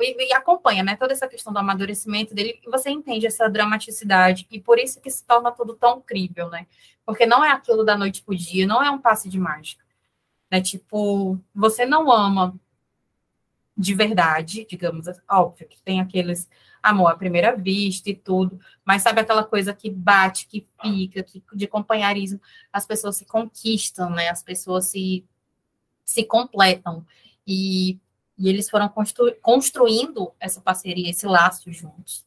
[0.00, 4.46] e, e, acompanha, né, toda essa questão do amadurecimento dele, e você entende essa dramaticidade,
[4.50, 6.66] e por isso que se torna tudo tão crível, né,
[7.04, 9.84] porque não é aquilo da noite pro dia, não é um passe de mágica,
[10.50, 12.54] né, tipo, você não ama
[13.76, 16.48] de verdade, digamos, óbvio que tem aqueles
[16.82, 21.42] amor à primeira vista e tudo, mas sabe aquela coisa que bate, que fica, que,
[21.54, 22.40] de companheirismo,
[22.72, 25.24] as pessoas se conquistam, né, as pessoas se,
[26.04, 27.06] se completam,
[27.46, 28.00] e
[28.38, 32.26] e eles foram constru construindo essa parceria, esse laço juntos.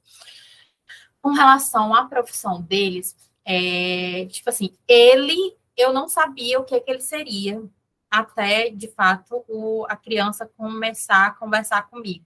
[1.22, 6.90] Com relação à profissão deles, é, tipo assim, ele, eu não sabia o que, que
[6.90, 7.62] ele seria
[8.10, 12.26] até, de fato, o, a criança começar a conversar comigo.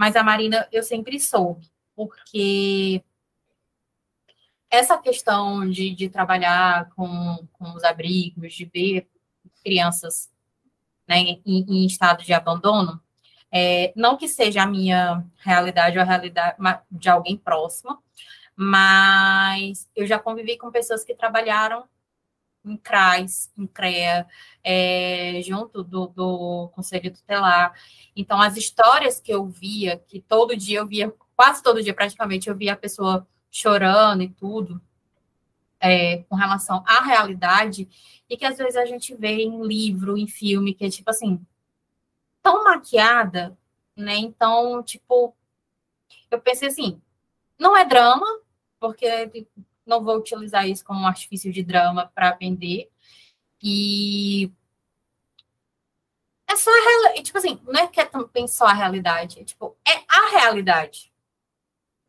[0.00, 3.04] Mas a Marina, eu sempre soube, porque
[4.70, 9.06] essa questão de, de trabalhar com, com os abrigos, de ver
[9.62, 10.30] crianças
[11.06, 12.98] né, em, em estado de abandono,
[13.52, 16.56] é, não que seja a minha realidade ou a realidade
[16.90, 18.02] de alguém próximo,
[18.56, 21.84] mas eu já convivi com pessoas que trabalharam
[22.64, 24.26] em CRAS, em CREA,
[24.62, 27.74] é, junto do, do Conselho Tutelar.
[28.14, 32.48] Então, as histórias que eu via, que todo dia eu via, quase todo dia praticamente,
[32.48, 34.80] eu via a pessoa chorando e tudo,
[35.80, 37.88] é, com relação à realidade,
[38.28, 41.44] e que às vezes a gente vê em livro, em filme, que é tipo assim,
[42.42, 43.56] tão maquiada,
[43.96, 44.16] né?
[44.16, 45.34] Então, tipo,
[46.30, 47.00] eu pensei assim,
[47.58, 48.26] não é drama,
[48.78, 49.46] porque
[49.86, 52.90] não vou utilizar isso como um artifício de drama para vender.
[53.62, 54.50] E
[56.48, 59.76] é só a tipo assim, não é que é também só a realidade, é, tipo,
[59.86, 61.10] é a realidade.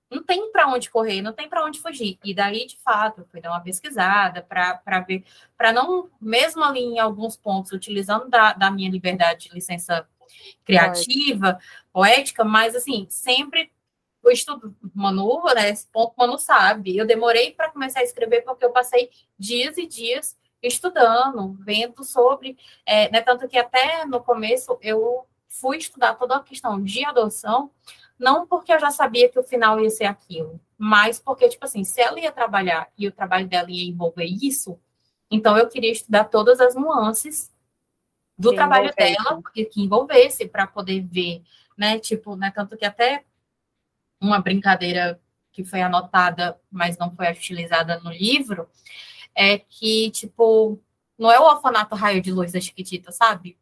[0.10, 2.20] Não tem para onde correr, não tem para onde fugir.
[2.24, 5.24] E daí, de fato, fui dar uma pesquisada para ver,
[5.58, 10.06] para não, mesmo ali em alguns pontos, utilizando da, da minha liberdade de licença
[10.66, 11.60] criativa,
[11.94, 13.72] poética, mas assim, sempre
[14.24, 15.70] eu estudo Manu, né?
[15.70, 16.96] Esse ponto Manu sabe.
[16.96, 22.58] Eu demorei para começar a escrever porque eu passei dias e dias estudando, vendo sobre,
[22.86, 23.22] é, né?
[23.22, 27.72] Tanto que até no começo eu fui estudar toda a questão de adoção,
[28.18, 31.84] não porque eu já sabia que o final ia ser aquilo, mas porque, tipo assim,
[31.84, 34.80] se ela ia trabalhar e o trabalho dela ia envolver isso,
[35.30, 37.52] então eu queria estudar todas as nuances
[38.38, 41.42] do que trabalho dela que envolvesse para poder ver,
[41.78, 42.00] né?
[42.00, 42.52] Tipo, né?
[42.52, 43.26] Tanto que até
[44.22, 45.20] uma brincadeira
[45.52, 48.70] que foi anotada, mas não foi utilizada no livro,
[49.36, 50.80] é que, tipo,
[51.18, 53.58] não é o orfanato raio de luz da Chiquitita, sabe?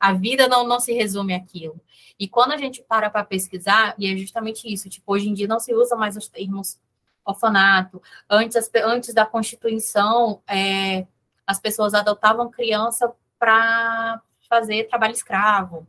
[0.00, 1.80] A vida não, não se resume àquilo.
[2.18, 5.46] E quando a gente para para pesquisar, e é justamente isso, tipo, hoje em dia
[5.46, 6.78] não se usa mais os termos
[7.24, 8.02] orfanato.
[8.28, 11.06] Antes, antes da Constituição, é,
[11.46, 15.86] as pessoas adotavam criança para fazer trabalho escravo.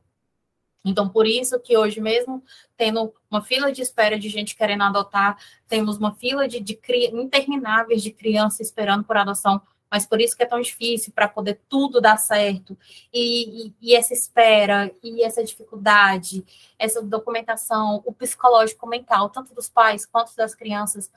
[0.90, 2.44] Então, por isso que hoje mesmo,
[2.76, 6.80] tendo uma fila de espera de gente querendo adotar, temos uma fila de, de
[7.14, 11.62] intermináveis de crianças esperando por adoção, mas por isso que é tão difícil para poder
[11.68, 12.78] tudo dar certo.
[13.14, 16.46] E, e, e, essa espera, e essa dificuldade,
[16.78, 21.12] essa documentação, o psicológico mental, tanto dos pais quanto das crianças,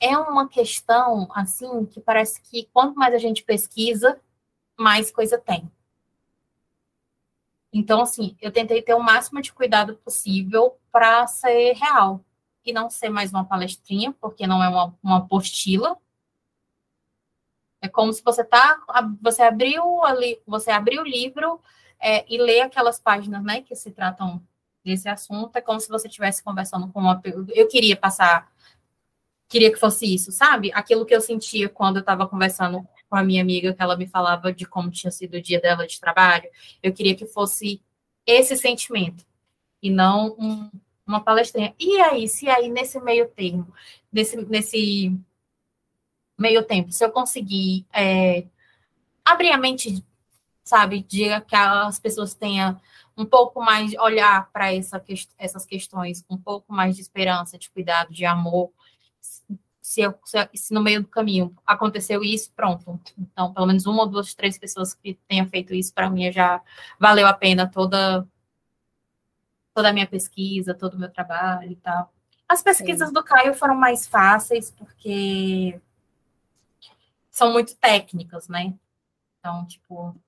[0.00, 4.20] é uma questão, assim, que parece que quanto mais a gente pesquisa,
[4.76, 5.70] mais coisa tem.
[7.76, 12.24] Então, assim, eu tentei ter o máximo de cuidado possível para ser real
[12.64, 15.96] e não ser mais uma palestrinha, porque não é uma, uma apostila.
[17.82, 18.80] É como se você tá,
[19.20, 21.60] você abriu ali, você abriu o livro
[21.98, 24.40] é, e lê aquelas páginas, né, que se tratam
[24.84, 25.56] desse assunto.
[25.56, 27.20] É como se você estivesse conversando com uma.
[27.52, 28.52] Eu queria passar,
[29.48, 30.70] queria que fosse isso, sabe?
[30.72, 34.06] Aquilo que eu sentia quando eu estava conversando com a minha amiga, que ela me
[34.06, 36.48] falava de como tinha sido o dia dela de trabalho.
[36.82, 37.80] Eu queria que fosse
[38.26, 39.24] esse sentimento
[39.82, 40.70] e não um,
[41.06, 41.74] uma palestrinha.
[41.78, 43.72] E aí, se aí nesse meio termo,
[44.12, 45.16] nesse, nesse
[46.38, 48.46] meio tempo, se eu conseguir é,
[49.24, 50.04] abrir a mente,
[50.62, 52.80] sabe, de que as pessoas tenham
[53.16, 55.02] um pouco mais olhar para essa,
[55.38, 58.72] essas questões um pouco mais de esperança, de cuidado, de amor,
[59.84, 60.18] se, eu,
[60.54, 62.98] se, no meio do caminho aconteceu isso, pronto.
[63.18, 66.62] Então, pelo menos uma ou duas, três pessoas que tenham feito isso, para mim já
[66.98, 68.26] valeu a pena toda,
[69.74, 72.10] toda a minha pesquisa, todo o meu trabalho e tal.
[72.48, 73.14] As pesquisas Sim.
[73.14, 75.78] do Caio foram mais fáceis, porque
[77.30, 78.72] são muito técnicas, né?
[79.38, 80.18] Então, tipo,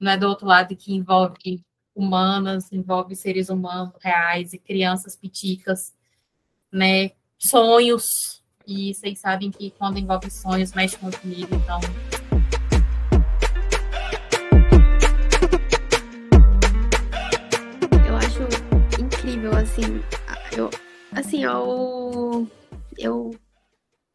[0.00, 5.96] não é do outro lado que envolve humanas, envolve seres humanos reais e crianças piticas,
[6.72, 7.12] né?
[7.38, 8.39] Sonhos,
[8.70, 11.80] e vocês sabem que quando envolve sonhos, mexe com comigo, então.
[18.06, 20.00] Eu acho incrível, assim.
[20.56, 20.70] Eu,
[21.10, 22.48] assim, eu.
[22.96, 23.34] Eu,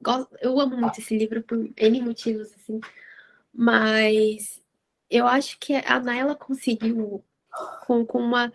[0.01, 2.79] gosto, eu amo muito esse livro por N motivos, assim.
[3.53, 4.61] Mas
[5.09, 7.21] eu acho que a Naila conseguiu
[7.85, 8.53] com, com uma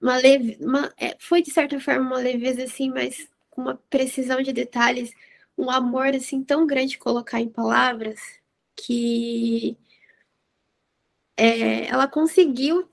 [0.00, 3.28] uma leve, uma, é, foi de certa forma uma leveza assim, mas
[3.60, 5.12] uma precisão de detalhes,
[5.56, 8.20] um amor assim tão grande colocar em palavras
[8.76, 9.76] que
[11.36, 12.88] é, ela conseguiu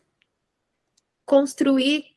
[1.25, 2.15] construir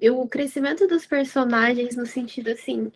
[0.00, 2.92] o crescimento dos personagens no sentido assim,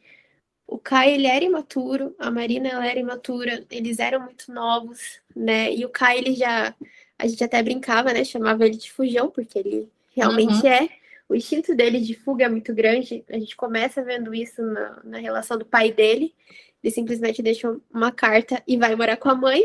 [0.67, 5.73] o Kai ele era imaturo, a Marina ela era imatura, eles eram muito novos, né?
[5.73, 6.75] E o Kai ele já
[7.19, 8.25] a gente até brincava, né?
[8.25, 10.73] Chamava ele de fujão porque ele realmente uhum.
[10.73, 10.98] é
[11.29, 13.25] o instinto dele de fuga é muito grande.
[13.29, 16.35] A gente começa vendo isso na, na relação do pai dele.
[16.83, 19.63] Ele simplesmente deixa uma carta e vai morar com a mãe.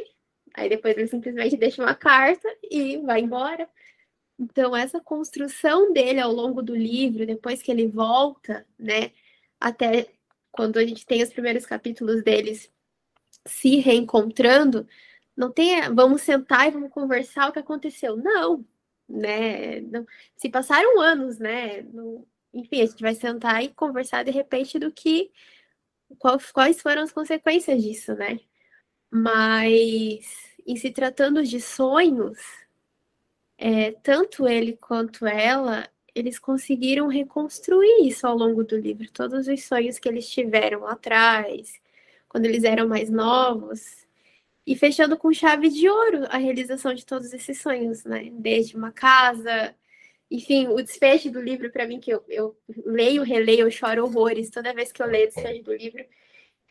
[0.53, 3.69] Aí depois ele simplesmente deixa uma carta e vai embora.
[4.37, 9.11] Então, essa construção dele ao longo do livro, depois que ele volta, né,
[9.59, 10.07] até
[10.51, 12.71] quando a gente tem os primeiros capítulos deles
[13.45, 14.87] se reencontrando,
[15.35, 18.17] não tem, vamos sentar e vamos conversar o que aconteceu.
[18.17, 18.65] Não,
[19.07, 19.81] né?
[19.81, 21.85] Não, se passaram anos, né?
[22.53, 25.31] Enfim, a gente vai sentar e conversar de repente do que
[26.19, 28.39] qual, quais foram as consequências disso, né?
[29.11, 30.25] Mas
[30.65, 32.39] em se tratando de sonhos,
[33.57, 39.09] é, tanto ele quanto ela, eles conseguiram reconstruir isso ao longo do livro.
[39.11, 41.79] Todos os sonhos que eles tiveram lá atrás,
[42.29, 44.02] quando eles eram mais novos,
[44.65, 48.29] e fechando com chave de ouro a realização de todos esses sonhos, né?
[48.33, 49.75] Desde uma casa,
[50.31, 54.49] enfim, o desfecho do livro, para mim, que eu, eu leio, releio, eu choro horrores
[54.49, 56.03] toda vez que eu leio o desfecho do livro.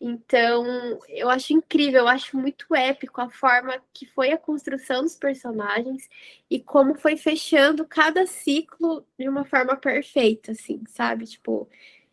[0.01, 5.15] Então, eu acho incrível, eu acho muito épico a forma que foi a construção dos
[5.15, 6.09] personagens
[6.49, 11.25] e como foi fechando cada ciclo de uma forma perfeita, assim, sabe?
[11.25, 11.69] Tipo,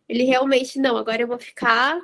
[0.09, 2.01] ele realmente, não, agora eu vou ficar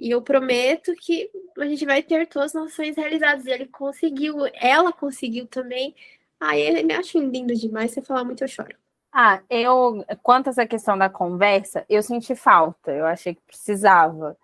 [0.00, 3.44] e eu prometo que a gente vai ter todas as nações realizadas.
[3.44, 5.94] E ele conseguiu, ela conseguiu também.
[6.40, 8.74] Aí ah, eu me acho lindo demais, se falar muito eu choro.
[9.12, 14.38] Ah, eu, quanto a essa questão da conversa, eu senti falta, eu achei que precisava.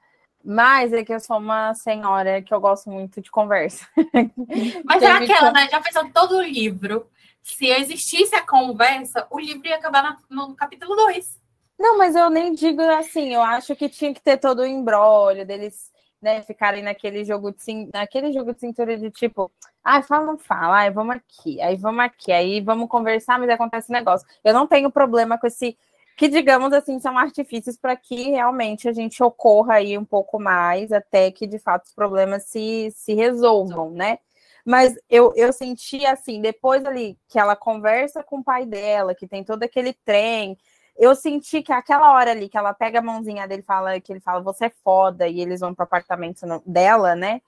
[0.45, 3.89] Mas é que eu sou uma senhora que eu gosto muito de conversa.
[4.85, 5.69] Mas é aquela, né?
[5.71, 7.09] Já pensou todo o livro.
[7.43, 11.46] Se existisse a conversa, o livro ia acabar no, no capítulo 2.
[11.79, 15.45] Não, mas eu nem digo assim, eu acho que tinha que ter todo o embrólio
[15.47, 19.53] deles, né, ficarem naquele jogo de naquele jogo de cintura de tipo,
[19.85, 23.93] ah, fala, não fala, aí vamos aqui, aí vamos aqui, aí vamos conversar, mas acontece
[23.93, 24.27] negócio.
[24.43, 25.77] Eu não tenho problema com esse
[26.17, 30.91] que digamos assim são artifícios para que realmente a gente ocorra aí um pouco mais
[30.91, 34.19] até que de fato os problemas se, se resolvam, né?
[34.65, 39.27] Mas eu, eu senti assim, depois ali que ela conversa com o pai dela, que
[39.29, 40.57] tem todo aquele trem,
[40.99, 44.21] eu senti que aquela hora ali que ela pega a mãozinha dele fala que ele
[44.21, 47.41] fala você é foda e eles vão pro apartamento dela, né?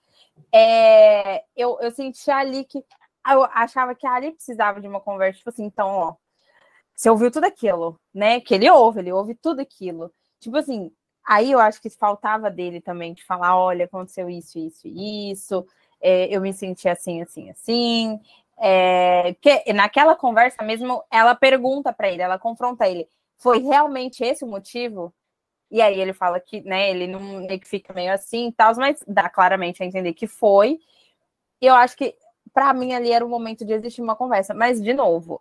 [0.53, 2.85] É, eu, eu senti ali que
[3.31, 6.15] eu achava que ali precisava de uma conversa, tipo assim, então, ó,
[6.95, 8.41] você ouviu tudo aquilo, né?
[8.41, 10.13] Que ele ouve, ele ouve tudo aquilo.
[10.41, 10.93] Tipo assim,
[11.27, 15.67] aí eu acho que faltava dele também de falar, olha, aconteceu isso, isso, isso,
[16.01, 18.21] é, eu me senti assim, assim, assim.
[18.61, 23.09] É, que naquela conversa mesmo, ela pergunta para ele, ela confronta ele
[23.39, 25.15] foi realmente esse o motivo?
[25.71, 29.03] E aí ele fala que, né, ele não ele fica meio assim e tal, mas
[29.07, 30.81] dá claramente a entender que foi.
[31.61, 32.17] E eu acho que
[32.53, 35.41] para mim ali era o momento de existir uma conversa, mas de novo,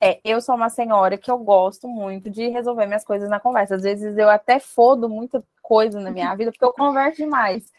[0.00, 3.76] é, eu sou uma senhora que eu gosto muito de resolver minhas coisas na conversa.
[3.76, 7.72] Às vezes eu até fodo muita coisa na minha vida porque eu converso demais.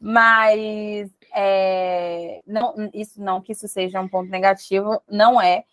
[0.00, 5.64] Mas é, não, isso não que isso seja um ponto negativo, não é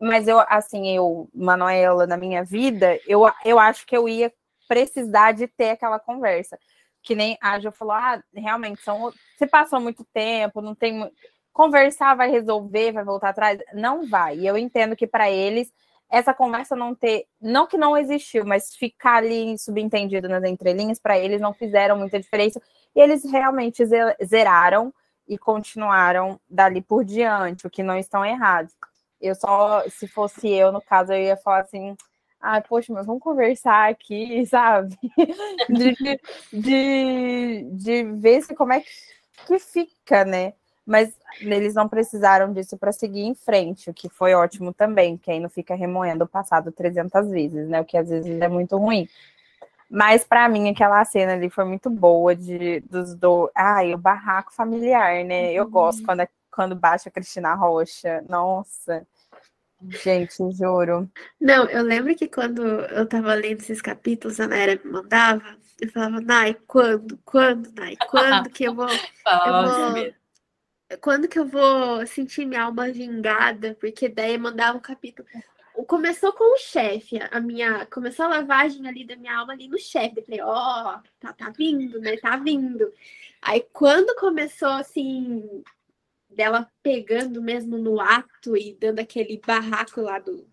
[0.00, 4.32] mas eu, assim, eu, Manuela, na minha vida, eu, eu acho que eu ia
[4.68, 6.58] precisar de ter aquela conversa.
[7.02, 11.10] Que nem a Jo falou, ah, realmente, são, você passou muito tempo, não tem.
[11.52, 13.58] Conversar vai resolver, vai voltar atrás?
[13.72, 14.36] Não vai.
[14.36, 15.72] E eu entendo que para eles,
[16.10, 17.26] essa conversa não ter.
[17.40, 22.20] Não que não existiu, mas ficar ali subentendido nas entrelinhas, para eles não fizeram muita
[22.20, 22.60] diferença.
[22.94, 23.82] E eles realmente
[24.24, 24.92] zeraram
[25.26, 28.74] e continuaram dali por diante, o que não estão errados.
[29.20, 31.96] Eu só, se fosse eu, no caso, eu ia falar assim,
[32.40, 34.96] ah, poxa, mas vamos conversar aqui, sabe?
[35.68, 36.20] De,
[36.52, 40.52] de, de ver se como é que fica, né?
[40.86, 45.30] Mas eles não precisaram disso para seguir em frente, o que foi ótimo também, que
[45.30, 47.80] aí não fica remoendo o passado 300 vezes, né?
[47.80, 49.08] O que às vezes é muito ruim.
[49.90, 54.52] Mas para mim aquela cena ali foi muito boa de dos do, ai, o barraco
[54.52, 55.52] familiar, né?
[55.52, 56.06] Eu gosto uhum.
[56.06, 56.20] quando
[56.56, 58.24] quando baixa a Cristina Rocha.
[58.30, 59.06] Nossa.
[59.90, 61.08] Gente, juro.
[61.38, 65.44] Não, eu lembro que quando eu tava lendo esses capítulos, a Naira me mandava,
[65.78, 67.18] eu falava, Nai, quando?
[67.26, 67.94] Quando, Nai?
[68.08, 68.88] Quando que eu vou.
[68.88, 70.14] eu vou
[71.00, 73.76] quando que eu vou sentir minha alma vingada?
[73.78, 75.28] Porque daí mandava um capítulo.
[75.86, 77.84] Começou com o chefe, a minha.
[77.86, 80.20] Começou a lavagem ali da minha alma ali no chefe.
[80.20, 82.16] Eu falei, ó, oh, tá, tá vindo, né?
[82.16, 82.90] Tá vindo.
[83.42, 85.62] Aí quando começou assim,
[86.28, 90.46] dela pegando mesmo no ato e dando aquele barraco lá do,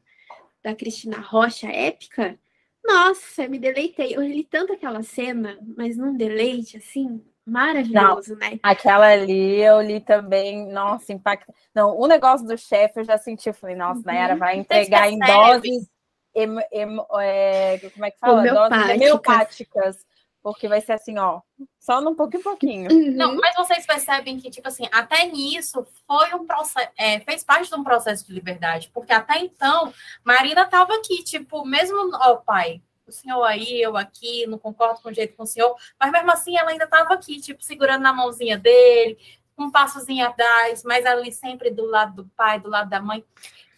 [0.64, 2.40] da Cristina Rocha épica.
[2.84, 4.16] Nossa, me deleitei.
[4.16, 8.60] Eu li tanto aquela cena, mas num deleite assim, maravilhoso, não, né?
[8.62, 11.54] Aquela ali eu li também, nossa, impacta.
[11.74, 14.06] Não, o negócio do chefe eu já senti, eu falei, nossa, uhum.
[14.06, 15.90] Nayara vai entregar em doses.
[16.36, 18.44] Em, em, é, como é que fala?
[18.44, 20.06] Doses homeopáticas
[20.44, 21.42] porque vai ser assim, ó,
[21.80, 22.92] só num pouco em pouquinho.
[22.92, 23.14] Uhum.
[23.14, 27.70] Não, mas vocês percebem que, tipo assim, até nisso foi um processo, é, fez parte
[27.70, 32.82] de um processo de liberdade, porque até então, Marina estava aqui, tipo, mesmo, ó, pai,
[33.08, 36.32] o senhor aí, eu aqui, não concordo com o jeito com o senhor, mas mesmo
[36.32, 39.18] assim ela ainda estava aqui, tipo, segurando na mãozinha dele,
[39.58, 43.24] um passozinho atrás, mas ali sempre do lado do pai, do lado da mãe.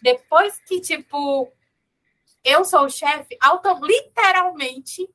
[0.02, 1.52] Depois que, tipo,
[2.42, 5.08] eu sou o chefe, auto, literalmente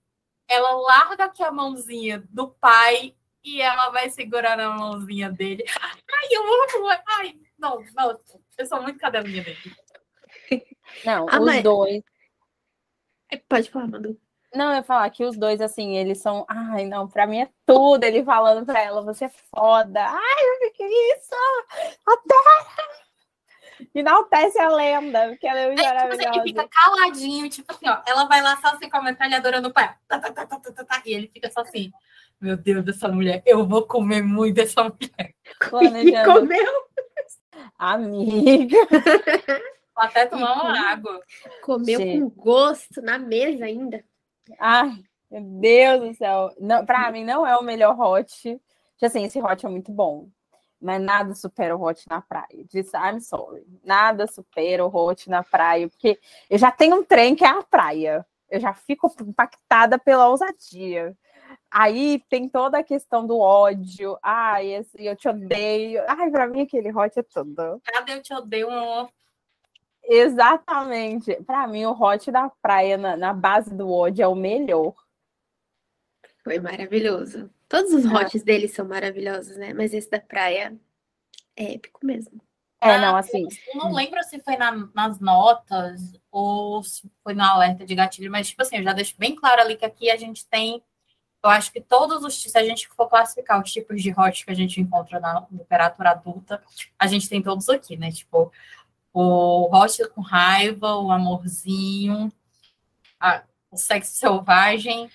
[0.51, 5.63] ela larga aqui a mãozinha do pai e ela vai segurar na mãozinha dele.
[5.79, 6.89] Ai, eu amo!
[7.07, 8.19] Ai, não, não,
[8.57, 9.57] eu sou muito cadelinha dele.
[11.05, 11.63] Não, ah, os mas...
[11.63, 12.03] dois.
[13.31, 14.19] É, pode falar, Manu.
[14.53, 16.45] Não, eu ia falar que os dois, assim, eles são.
[16.49, 18.03] Ai, não, pra mim é tudo.
[18.03, 20.05] Ele falando pra ela, você é foda.
[20.05, 21.33] Ai, o que é isso?
[22.05, 23.00] Adoro!
[23.93, 26.17] Enaltece a lenda, porque ela é, é maravilhosa.
[26.17, 28.01] Tipo assim, fica caladinho, tipo assim, ó.
[28.05, 29.95] Ela vai lá só assim com a metralhadora no pé.
[30.07, 31.91] Tá, tá, tá, e ele fica só assim.
[32.39, 33.43] Meu Deus, dessa mulher.
[33.45, 35.35] Eu vou comer muito essa mulher.
[35.69, 36.33] Planejando.
[36.33, 36.91] Comeu?
[37.77, 38.77] Amiga.
[39.95, 41.21] Até tomar uma água.
[41.61, 42.19] Comeu Gente.
[42.19, 44.03] com gosto na mesa ainda.
[44.59, 44.91] Ai,
[45.29, 46.51] meu Deus do céu.
[46.59, 48.59] Não, pra mim não é o melhor hot.
[49.01, 50.27] Assim, esse hot é muito bom.
[50.81, 52.65] Mas nada supera o hot na praia.
[52.67, 53.63] Disse, I'm sorry.
[53.83, 55.87] Nada supera o hot na praia.
[55.87, 56.19] Porque
[56.49, 58.25] eu já tenho um trem que é a praia.
[58.49, 61.15] Eu já fico impactada pela ousadia.
[61.69, 64.17] Aí tem toda a questão do ódio.
[64.23, 66.03] Ai, esse, eu te odeio.
[66.07, 67.81] Ai, pra mim aquele hot é tudo.
[67.83, 68.67] Cadê eu te odeio?
[70.03, 71.35] Exatamente.
[71.43, 74.95] Para mim, o hot da praia na, na, base do ódio é o melhor.
[76.43, 77.49] Foi maravilhoso.
[77.71, 78.07] Todos os é.
[78.09, 79.73] hots dele são maravilhosos, né?
[79.73, 80.77] Mas esse da praia
[81.55, 82.41] é épico mesmo.
[82.81, 83.47] É, não, assim.
[83.73, 88.29] Eu não lembro se foi na, nas notas ou se foi no alerta de gatilho,
[88.29, 90.83] mas, tipo assim, eu já deixo bem claro ali que aqui a gente tem.
[91.41, 92.41] Eu acho que todos os.
[92.41, 96.09] Se a gente for classificar os tipos de hot que a gente encontra na literatura
[96.09, 96.61] adulta,
[96.99, 98.11] a gente tem todos aqui, né?
[98.11, 98.51] Tipo,
[99.13, 102.33] o hot com raiva, o amorzinho,
[103.17, 105.09] a, o sexo selvagem.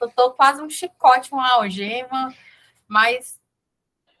[0.00, 2.34] Eu tô quase um chicote, uma algema,
[2.88, 3.38] mas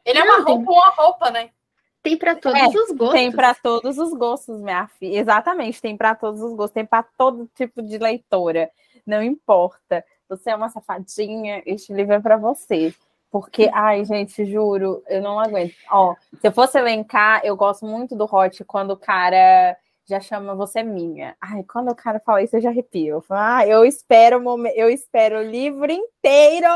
[0.04, 1.50] ele é uma roupa, uma roupa, né?
[2.02, 3.10] Tem para todos é, os gostos.
[3.12, 5.18] Tem para todos os gostos, minha filha.
[5.18, 8.70] Exatamente, tem para todos os gostos, tem para todo tipo de leitora.
[9.06, 10.04] Não importa.
[10.28, 12.94] Você é uma safadinha, este livro é para você.
[13.30, 15.74] Porque, ai, gente, juro, eu não aguento.
[15.90, 19.76] Ó, se eu fosse elencar, eu gosto muito do Hot quando o cara
[20.10, 21.36] já chama você minha.
[21.40, 23.16] Ai, quando o cara fala isso, eu já arrepio.
[23.16, 24.42] Eu, falo, ah, eu espero
[24.74, 26.68] eu espero o livro inteiro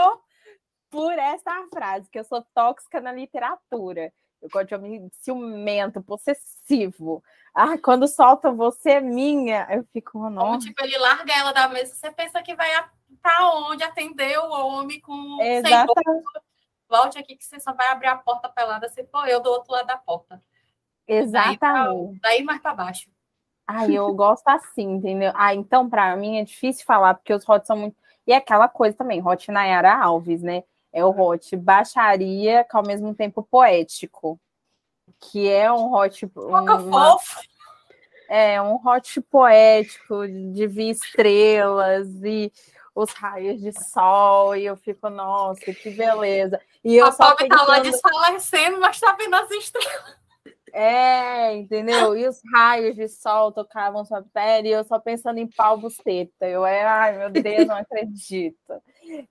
[0.89, 4.12] por essa frase, que eu sou tóxica na literatura.
[4.41, 7.22] Eu gosto de homem ciumento, possessivo.
[7.53, 10.47] Ah, quando solta você é minha, eu fico, nossa.
[10.47, 12.70] Como, tipo, ele larga ela da mesa, você pensa que vai
[13.20, 16.24] para onde atender o homem com Exatamente.
[16.89, 19.72] Volte aqui que você só vai abrir a porta pelada se for eu do outro
[19.72, 20.41] lado da porta.
[21.09, 22.20] Exatamente.
[22.20, 23.13] Daí, daí mais para baixo.
[23.66, 25.32] Ah, eu gosto assim, entendeu?
[25.34, 27.96] Ah, então para mim é difícil falar, porque os hots são muito.
[28.26, 30.64] E é aquela coisa também, hot Nayara Alves, né?
[30.92, 34.38] É o hot baixaria, que ao mesmo tempo poético.
[35.20, 36.30] Que é um hot.
[36.36, 37.18] Uma...
[38.28, 42.52] É um hot poético de ver estrelas e
[42.94, 46.60] os raios de sol, e eu fico, nossa, que beleza.
[46.82, 47.66] E eu a só pobre pensando...
[47.66, 50.16] tá lá desfalecendo, mas tá vendo as estrelas.
[50.77, 52.16] É, entendeu?
[52.16, 56.49] E os raios de sol tocavam sua pele, e eu só pensando em pau buceta.
[56.49, 58.83] Eu é, ai meu Deus, não acredito.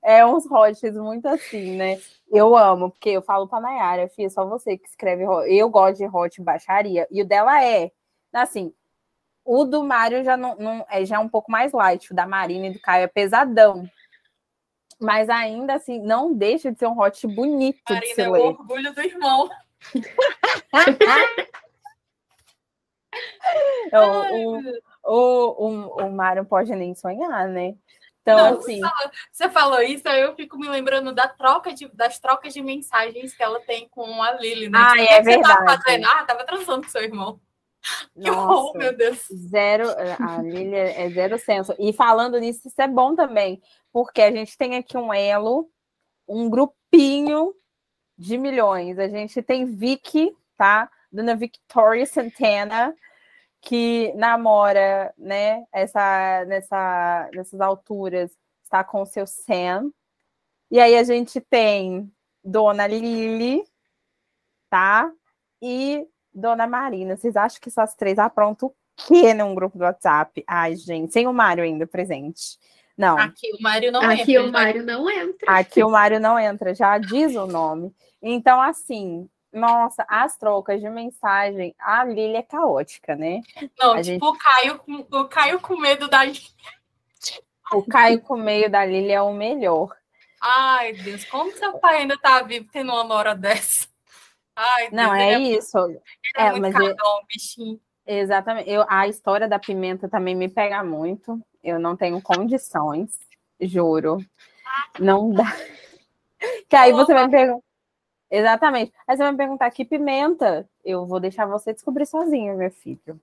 [0.02, 2.00] É uns hotes muito assim, né?
[2.32, 5.26] Eu amo, porque eu falo pra Nayara, filha, só você que escreve.
[5.50, 7.92] Eu gosto de hot baixaria, e o dela é,
[8.32, 8.74] assim,
[9.44, 12.26] o do Mário já não, não é já é um pouco mais light, o da
[12.26, 13.86] Marina e do Caio é pesadão.
[14.98, 18.34] Mas ainda assim, não deixa de ser um hot bonito Marina de se é o
[18.34, 19.50] orgulho do irmão.
[23.94, 24.58] O,
[25.04, 27.76] o, o, o Mário pode nem sonhar, né?
[28.22, 28.80] Então, não, assim.
[29.32, 33.34] Você falou isso, aí eu fico me lembrando da troca de, das trocas de mensagens
[33.34, 34.80] que ela tem com a Lily, né?
[34.82, 35.48] Ah, tipo, é verdade.
[35.48, 36.06] Você tava fazendo?
[36.06, 37.40] Ah, tava transando com seu irmão.
[38.14, 39.28] Que Nossa, meu Deus.
[39.30, 41.76] Zero, a Lilia é zero senso.
[41.78, 43.62] E falando nisso, isso é bom também,
[43.92, 45.70] porque a gente tem aqui um elo,
[46.26, 47.54] um grupinho
[48.18, 49.00] de milhões.
[49.00, 50.90] A gente tem Vicky, tá?
[51.12, 52.96] Dona Victoria Santana,
[53.62, 58.32] que namora, né, essa, nessa, nessas alturas,
[58.64, 59.92] está com o seu Sam.
[60.72, 62.12] E aí a gente tem
[62.44, 63.64] Dona Lily,
[64.70, 65.12] tá?
[65.62, 70.44] E Dona Marina, vocês acham que essas três aprontam o quê num grupo do WhatsApp?
[70.48, 72.58] Ai, gente, sem o Mário ainda presente.
[72.98, 73.18] Não.
[73.18, 74.22] Aqui o Mário não Aqui entra.
[74.24, 75.52] Aqui o Mário não entra.
[75.52, 77.94] Aqui o Mário não entra, já diz o nome.
[78.22, 83.42] Então, assim, nossa, as trocas de mensagem, a Lília é caótica, né?
[83.80, 84.24] Não, a tipo, gente...
[84.24, 84.82] o, Caio,
[85.12, 86.22] o Caio com medo da
[87.72, 89.96] O Caio com medo da Lília é o melhor.
[90.42, 93.88] Ai, Deus, como seu pai ainda tá vivo tendo uma hora dessa?
[94.56, 95.78] Ai, não, Deus, é, é isso.
[96.36, 96.96] É, é mas eu...
[97.28, 97.80] bichinho.
[98.06, 98.70] Exatamente.
[98.70, 101.42] Eu, a história da pimenta também me pega muito.
[101.64, 103.18] Eu não tenho condições,
[103.60, 104.18] juro.
[105.00, 105.46] Não dá.
[106.68, 107.64] Que aí você vai me perguntar.
[108.30, 108.92] Exatamente.
[109.08, 110.68] Aí você vai me perguntar que pimenta.
[110.84, 113.20] Eu vou deixar você descobrir sozinho, meu filho.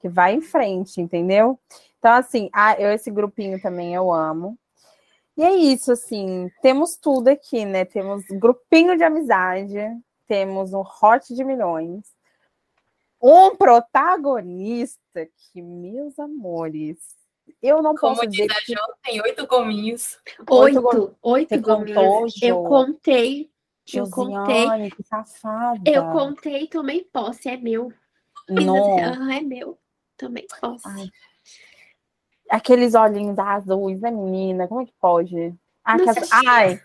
[0.00, 1.58] Que vai em frente, entendeu?
[1.98, 4.58] Então, assim, ah, eu, esse grupinho também eu amo.
[5.36, 7.84] E é isso, assim, temos tudo aqui, né?
[7.84, 9.78] Temos grupinho de amizade,
[10.26, 12.04] temos um hot de milhões,
[13.20, 16.98] um protagonista que, meus amores,
[17.62, 20.18] eu não Como posso diz dizer a que Jo, tem oito gominhos.
[20.50, 21.96] Oito Oito, gominhos.
[21.96, 23.50] contou, Eu contei,
[23.94, 25.80] eu contei, que safada.
[25.90, 27.92] eu contei e tomei posse, é meu.
[28.48, 28.76] Não.
[28.76, 29.78] assim, "Ah, é meu.
[30.16, 30.86] Tomei posse.
[30.88, 31.08] Ai.
[32.50, 34.68] Aqueles olhinhos azuis, né, menina?
[34.68, 35.54] Como é que pode?
[35.84, 36.80] Ah, as- Ai!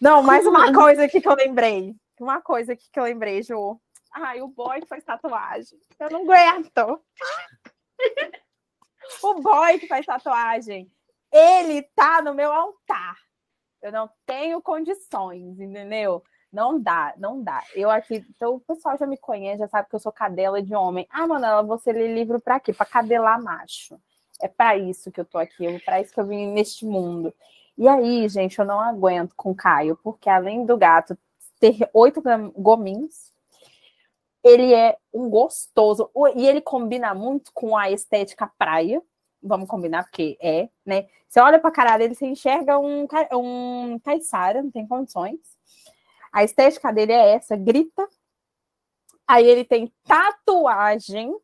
[0.00, 0.80] Não, mais uma Como?
[0.80, 1.94] coisa aqui que eu lembrei.
[2.20, 3.80] Uma coisa aqui que eu lembrei, Ju.
[4.12, 5.78] Ai, o boy que faz tatuagem.
[6.00, 7.02] Eu não aguento.
[9.22, 10.90] o boy que faz tatuagem.
[11.32, 13.16] Ele tá no meu altar.
[13.80, 16.22] Eu não tenho condições, entendeu?
[16.52, 17.64] Não dá, não dá.
[17.74, 20.74] Eu aqui, então o pessoal já me conhece, já sabe que eu sou cadela de
[20.74, 21.06] homem.
[21.10, 22.72] Ah, Manela, você lê livro pra quê?
[22.72, 23.98] Pra cadelar macho.
[24.40, 27.32] É pra isso que eu tô aqui, é pra isso que eu vim neste mundo.
[27.78, 31.16] E aí, gente, eu não aguento com o Caio, porque além do gato
[31.58, 32.22] ter oito
[32.54, 33.31] gominhos,
[34.42, 36.10] ele é um gostoso.
[36.36, 39.02] E ele combina muito com a estética praia.
[39.42, 41.08] Vamos combinar, porque é, né?
[41.28, 45.40] Você olha pra cara dele, você enxerga um, um caiçara, não tem condições.
[46.32, 48.06] A estética dele é essa, grita.
[49.26, 51.34] Aí ele tem tatuagem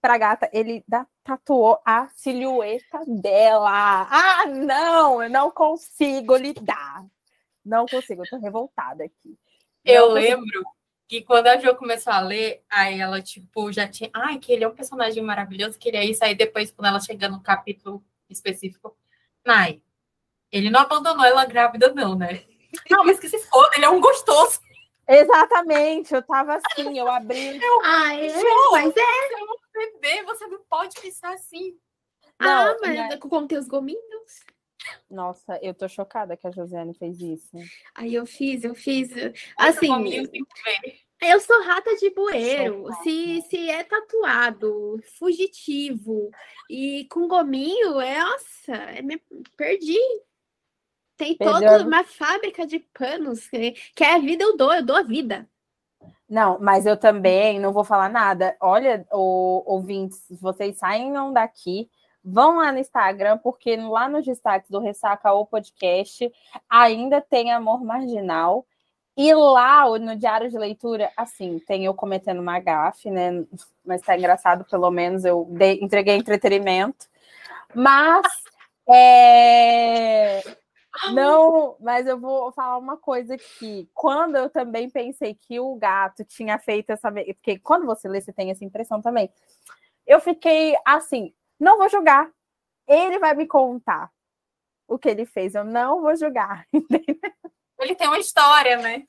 [0.00, 4.06] pra gata, ele dá, tatuou a silhueta dela.
[4.10, 7.04] Ah, não, eu não consigo lidar.
[7.64, 9.36] Não consigo, eu tô revoltada aqui.
[9.84, 10.14] Eu consigo.
[10.14, 10.75] lembro
[11.08, 14.10] que quando a Jo começou a ler, aí ela, tipo, já tinha.
[14.12, 16.24] Ai, que ele é um personagem maravilhoso, queria isso.
[16.24, 18.96] Aí depois, quando ela chega no capítulo específico,
[19.44, 19.80] Nai,
[20.50, 22.44] ele não abandonou ela grávida, não, né?
[22.90, 24.60] Não, mas que se foda, ele é um gostoso.
[25.08, 27.58] Exatamente, eu tava assim, eu abri.
[27.84, 29.00] Ah, é, Jo, mas é.
[29.00, 31.74] Você é um bebê, você não pode pensar assim.
[32.38, 33.08] ah, Não, mas né?
[33.12, 34.44] eu contei os gominhos.
[35.10, 37.56] Nossa, eu tô chocada que a Josiane fez isso.
[37.94, 39.10] Aí eu fiz, eu fiz.
[39.56, 39.88] Assim,
[41.20, 42.86] eu sou rata de bueiro.
[43.02, 46.30] Se, se é tatuado, fugitivo
[46.68, 49.20] e com gominho, é, nossa, é me...
[49.56, 49.98] perdi.
[51.16, 53.48] Tem Perdeu toda a- uma fábrica de panos.
[53.48, 55.48] Que, que é a vida, eu dou, eu dou a vida.
[56.28, 58.56] Não, mas eu também não vou falar nada.
[58.60, 61.88] Olha, o, ouvintes, vocês saiam daqui,
[62.26, 66.32] vão lá no Instagram, porque lá nos destaques do Ressaca ou Podcast
[66.68, 68.66] ainda tem Amor Marginal.
[69.16, 73.46] E lá no Diário de Leitura, assim, tem eu cometendo uma gafe, né?
[73.84, 77.06] Mas tá engraçado, pelo menos eu dei- entreguei entretenimento.
[77.74, 78.26] Mas
[78.88, 80.42] é,
[81.12, 83.88] não, mas eu vou falar uma coisa aqui.
[83.94, 87.10] Quando eu também pensei que o gato tinha feito essa.
[87.10, 89.30] Porque quando você lê, você tem essa impressão também.
[90.06, 92.30] Eu fiquei assim, não vou julgar.
[92.88, 94.10] Ele vai me contar
[94.88, 95.54] o que ele fez.
[95.54, 96.66] Eu não vou julgar.
[97.78, 99.04] Ele tem uma história, né?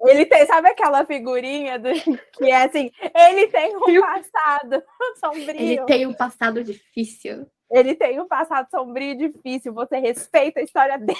[0.00, 1.88] Ele tem, sabe aquela figurinha do,
[2.38, 4.84] que é assim, ele tem um passado
[5.18, 5.60] sombrio.
[5.60, 7.50] Ele tem um passado difícil.
[7.70, 9.72] Ele tem um passado sombrio e difícil.
[9.74, 11.18] Você respeita a história dele.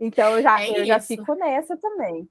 [0.00, 2.28] Então eu já, É eu já fico nessa também.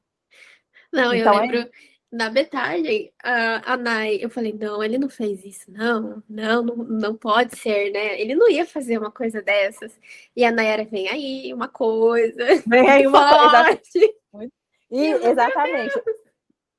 [0.91, 1.71] Não, Então, eu é- lembro
[2.13, 6.75] na metade, a, a Nai, eu falei, não, ele não fez isso, não, não, não,
[6.75, 8.21] não pode ser, né?
[8.21, 9.99] Ele não ia fazer uma coisa dessas.
[10.35, 12.37] E a Nayara vem aí, uma coisa.
[12.67, 13.79] Vem aí uma
[14.31, 14.51] coisa.
[14.91, 15.99] E, exatamente.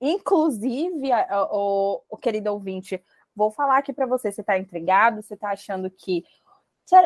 [0.01, 1.11] Inclusive,
[1.51, 3.03] o, o querido ouvinte,
[3.35, 4.31] vou falar aqui para você.
[4.31, 5.21] Você está intrigado?
[5.21, 6.23] Você está achando que.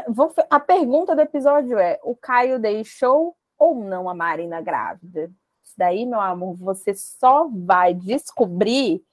[0.06, 5.30] Vou a pergunta do episódio é: o Caio deixou ou não a Marina grávida?
[5.68, 9.04] Isso daí, meu amor, você só vai descobrir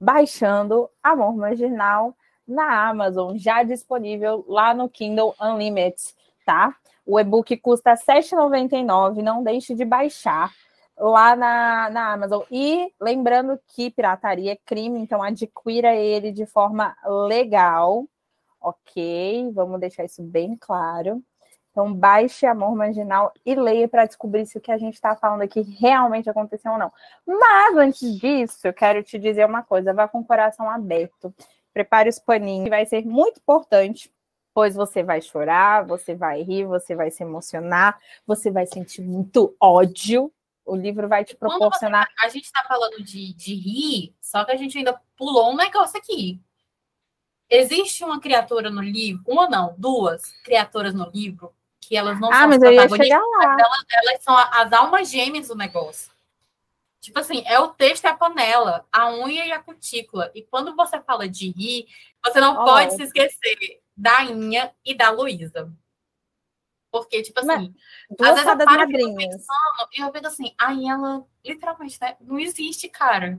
[0.00, 2.16] baixando Amor Marginal
[2.46, 6.02] na Amazon, já disponível lá no Kindle Unlimited,
[6.44, 6.74] tá?
[7.06, 9.22] O e-book custa R$ 7,99.
[9.22, 10.52] Não deixe de baixar
[10.98, 12.42] lá na, na Amazon.
[12.50, 16.96] E lembrando que pirataria é crime, então adquira ele de forma
[17.28, 18.04] legal,
[18.60, 19.48] ok?
[19.52, 21.22] Vamos deixar isso bem claro.
[21.74, 25.42] Então, baixe Amor Marginal e leia para descobrir se o que a gente está falando
[25.42, 26.92] aqui realmente aconteceu ou não.
[27.26, 31.34] Mas antes disso, eu quero te dizer uma coisa: vá com o coração aberto.
[31.72, 34.08] Prepare os paninhos, que vai ser muito importante,
[34.54, 39.56] pois você vai chorar, você vai rir, você vai se emocionar, você vai sentir muito
[39.60, 40.32] ódio.
[40.64, 42.06] O livro vai te proporcionar.
[42.22, 45.98] A gente tá falando de, de rir, só que a gente ainda pulou um negócio
[45.98, 46.40] aqui.
[47.50, 51.52] Existe uma criatura no livro, uma não, duas criaturas no livro,
[51.86, 55.48] que elas não Ah, são mas protagonistas, mas elas, elas são a- as almas gêmeas
[55.48, 56.12] do negócio.
[57.00, 60.30] Tipo assim, é o texto e a panela, a unha e a cutícula.
[60.34, 61.86] E quando você fala de rir,
[62.24, 62.64] você não Oh.
[62.64, 65.70] pode se esquecer da Inha e da Luísa.
[66.90, 67.74] Porque, tipo Mas- assim,
[68.10, 72.16] Duas às vezes eu paro e pensando, e eu vejo assim, aí ela, literalmente, né,
[72.20, 73.38] não existe, cara.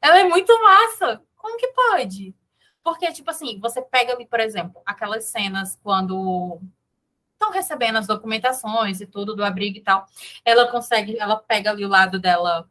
[0.00, 1.22] Ela é muito massa.
[1.36, 2.34] Como que pode?
[2.84, 6.60] Porque, tipo assim, você pega ali, por exemplo, aquelas cenas quando
[7.42, 10.06] estão recebendo as documentações e tudo do abrigo e tal.
[10.44, 12.70] Ela consegue, ela pega ali o lado dela,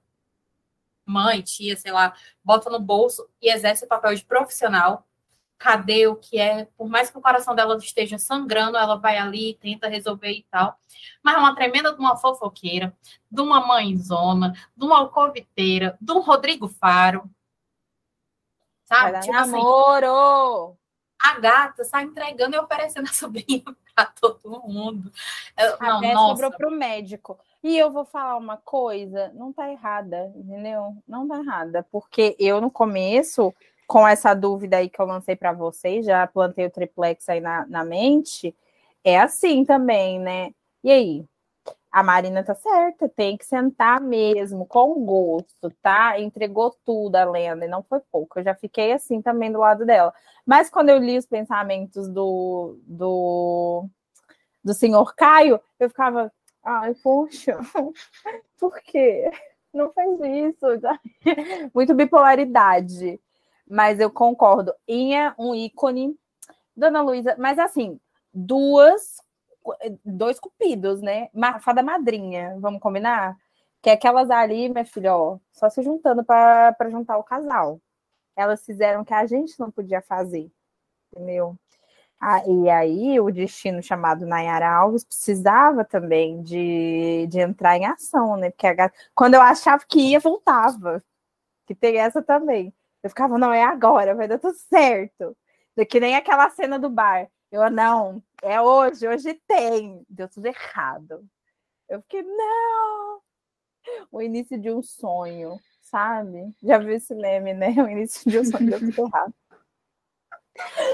[1.06, 2.14] mãe, tia, sei lá,
[2.44, 5.06] bota no bolso e exerce o papel de profissional.
[5.58, 6.66] Cadê o que é?
[6.76, 10.80] Por mais que o coração dela esteja sangrando, ela vai ali, tenta resolver e tal.
[11.22, 12.98] Mas é uma tremenda de uma fofoqueira,
[13.30, 17.30] de uma mãezona, de uma alcoviteira, de um Rodrigo Faro,
[18.86, 19.22] Sabe?
[19.22, 20.78] Tipo namoro!
[21.24, 23.64] Assim, a gata sai entregando e oferecendo a sobrinha
[23.96, 25.12] para todo mundo.
[25.58, 26.30] Eu, não, Até nossa.
[26.30, 27.40] sobrou pro médico.
[27.64, 30.96] E eu vou falar uma coisa, não tá errada, entendeu?
[31.08, 33.54] Não tá errada, porque eu no começo,
[33.86, 37.66] com essa dúvida aí que eu lancei para vocês, já plantei o triplex aí na,
[37.68, 38.56] na mente,
[39.04, 40.52] é assim também, né?
[40.84, 41.26] E aí?
[41.92, 46.20] A Marina tá certa, tem que sentar mesmo, com gosto, tá?
[46.20, 48.40] Entregou tudo a lenda, e não foi pouco.
[48.40, 50.14] Eu já fiquei assim também do lado dela.
[50.46, 53.86] Mas quando eu li os pensamentos do, do,
[54.64, 56.32] do senhor Caio, eu ficava,
[56.64, 57.58] ai, poxa,
[58.58, 59.30] por quê?
[59.74, 60.66] Não faz isso.
[61.76, 63.20] Muito bipolaridade.
[63.70, 64.74] Mas eu concordo.
[64.88, 66.18] Inha, um ícone.
[66.76, 68.00] Dona Luísa, mas assim,
[68.34, 69.18] duas
[70.06, 71.30] dois cupidos, né?
[71.62, 73.38] Fada madrinha, vamos combinar?
[73.82, 77.80] Que é aquelas ali, minha filha, ó, só se juntando para juntar o casal.
[78.36, 80.52] Elas fizeram que a gente não podia fazer,
[81.14, 81.58] entendeu?
[82.24, 88.38] Ah, e aí o destino chamado Nayara Alves precisava também de, de entrar em ação,
[88.38, 88.52] né?
[88.52, 91.04] Porque a, quando eu achava que ia, voltava.
[91.66, 92.74] Que tem essa também.
[93.04, 95.36] Eu ficava, não, é agora, vai dar tudo certo.
[95.90, 97.28] Que nem aquela cena do bar.
[97.52, 100.06] Eu, não, é hoje, hoje tem.
[100.10, 101.28] Deu tudo errado.
[101.90, 103.20] Eu fiquei, não!
[104.12, 106.54] O início de um sonho, sabe?
[106.64, 107.70] Já viu esse meme, né?
[107.84, 109.34] O início de um sonho deu tudo errado.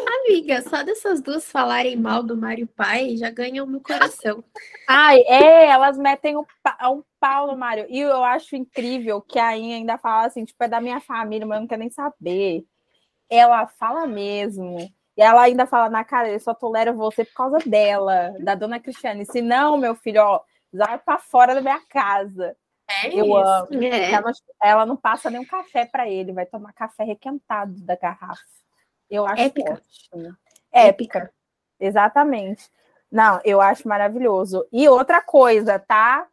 [0.06, 4.44] Amiga, só dessas duas falarem mal do Mário Pai já ganham meu coração.
[4.88, 6.46] Ai, é, elas metem um,
[6.84, 7.86] um pau no Mário.
[7.90, 11.46] E eu acho incrível que a Inha ainda fala assim, tipo, é da minha família,
[11.46, 12.66] mas eu não quero nem saber.
[13.30, 14.78] Ela fala mesmo.
[15.18, 18.80] E ela ainda fala na cara, eu só tolero você por causa dela, da dona
[18.80, 19.26] Cristiane.
[19.26, 20.42] Se não, meu filho, ó,
[20.72, 22.56] vai para fora da minha casa.
[22.88, 23.36] É eu isso.
[23.36, 23.84] amo.
[23.84, 24.12] É.
[24.12, 24.32] Ela,
[24.64, 28.42] ela, não passa nenhum café para ele, vai tomar café requentado da garrafa.
[29.10, 29.74] Eu acho Épica.
[29.74, 30.38] ótimo.
[30.72, 31.20] Épica.
[31.20, 31.34] Épica.
[31.80, 32.70] Exatamente.
[33.12, 34.68] Não, eu acho maravilhoso.
[34.72, 36.28] E outra coisa, tá?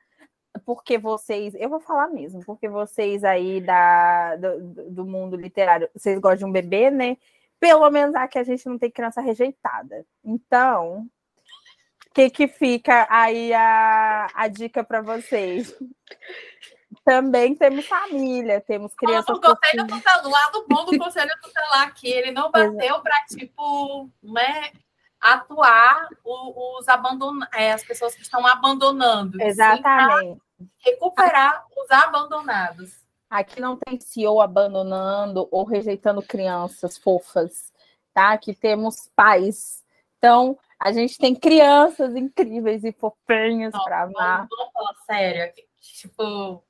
[0.65, 6.19] Porque vocês, eu vou falar mesmo, porque vocês aí da, do, do mundo literário, vocês
[6.19, 7.17] gostam de um bebê, né?
[7.61, 10.05] Pelo menos aqui a gente não tem criança rejeitada.
[10.25, 11.09] Então,
[12.07, 15.75] o que, que fica aí a, a dica para vocês?
[17.05, 19.37] Também temos família, temos crianças.
[19.37, 24.71] O conselho tutelar, lado bom do conselho tutelar aqui, ele não bateu para, tipo, né,
[25.21, 27.41] atuar os abandon...
[27.53, 29.43] É, as pessoas que estão abandonando.
[29.43, 30.41] Exatamente.
[30.79, 33.04] Recuperar os abandonados.
[33.29, 37.73] Aqui não tem CEO abandonando ou rejeitando crianças fofas,
[38.13, 38.33] tá?
[38.33, 39.83] Aqui temos pais.
[40.19, 44.47] Então, a gente tem crianças incríveis e fofinhas para amar.
[44.49, 45.53] Vamos falar sério.
[45.81, 46.63] Tipo.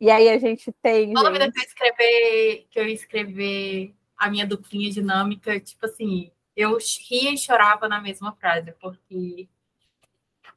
[0.00, 1.12] E aí a gente tem.
[1.12, 6.76] Toda vida que eu escrever, que eu escrever a minha duplinha dinâmica, tipo assim, eu
[7.08, 9.48] ria e chorava na mesma frase, porque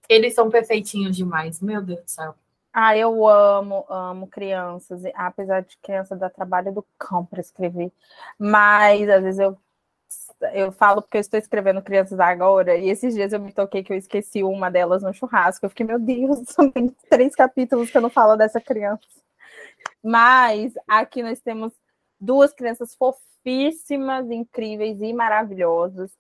[0.10, 1.62] eles são perfeitinhos demais.
[1.62, 2.36] Meu Deus do céu.
[2.74, 7.92] Ah, eu amo, amo crianças, apesar de criança dar trabalho do cão para escrever.
[8.40, 9.58] Mas às vezes eu
[10.54, 13.94] eu falo porque eu estou escrevendo crianças agora, e esses dias eu me toquei que
[13.94, 15.66] eu esqueci uma delas no churrasco.
[15.66, 16.40] Eu fiquei, meu Deus,
[16.74, 19.02] tem três capítulos que eu não falo dessa criança.
[20.04, 21.74] Mas aqui nós temos
[22.20, 26.12] duas crianças fofíssimas, incríveis e maravilhosas.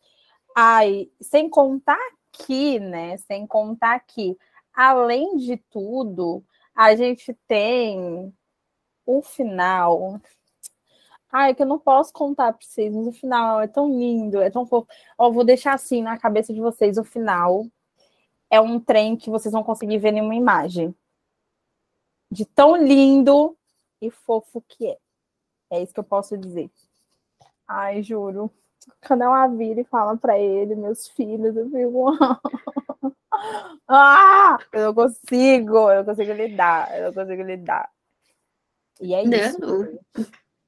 [0.55, 1.99] Ai, sem contar
[2.33, 3.17] aqui, né?
[3.17, 4.37] Sem contar aqui
[4.73, 6.43] além de tudo,
[6.75, 8.33] a gente tem
[9.05, 10.19] o final.
[11.31, 14.49] Ai, que eu não posso contar para vocês, mas o final é tão lindo, é
[14.49, 14.87] tão fofo.
[15.17, 17.65] Ó, vou deixar assim na cabeça de vocês o final.
[18.49, 20.93] É um trem que vocês vão conseguir ver nenhuma imagem.
[22.29, 23.57] De tão lindo
[24.01, 24.97] e fofo que é.
[25.69, 26.69] É isso que eu posso dizer.
[27.67, 28.51] Ai, juro.
[29.07, 32.11] Quando ela vira e fala para ele, meus filhos, eu fico.
[33.87, 34.57] Ah!
[34.73, 37.89] Eu não consigo, eu não consigo lidar, eu não consigo lidar.
[38.99, 39.59] E é isso.
[39.59, 39.99] Não,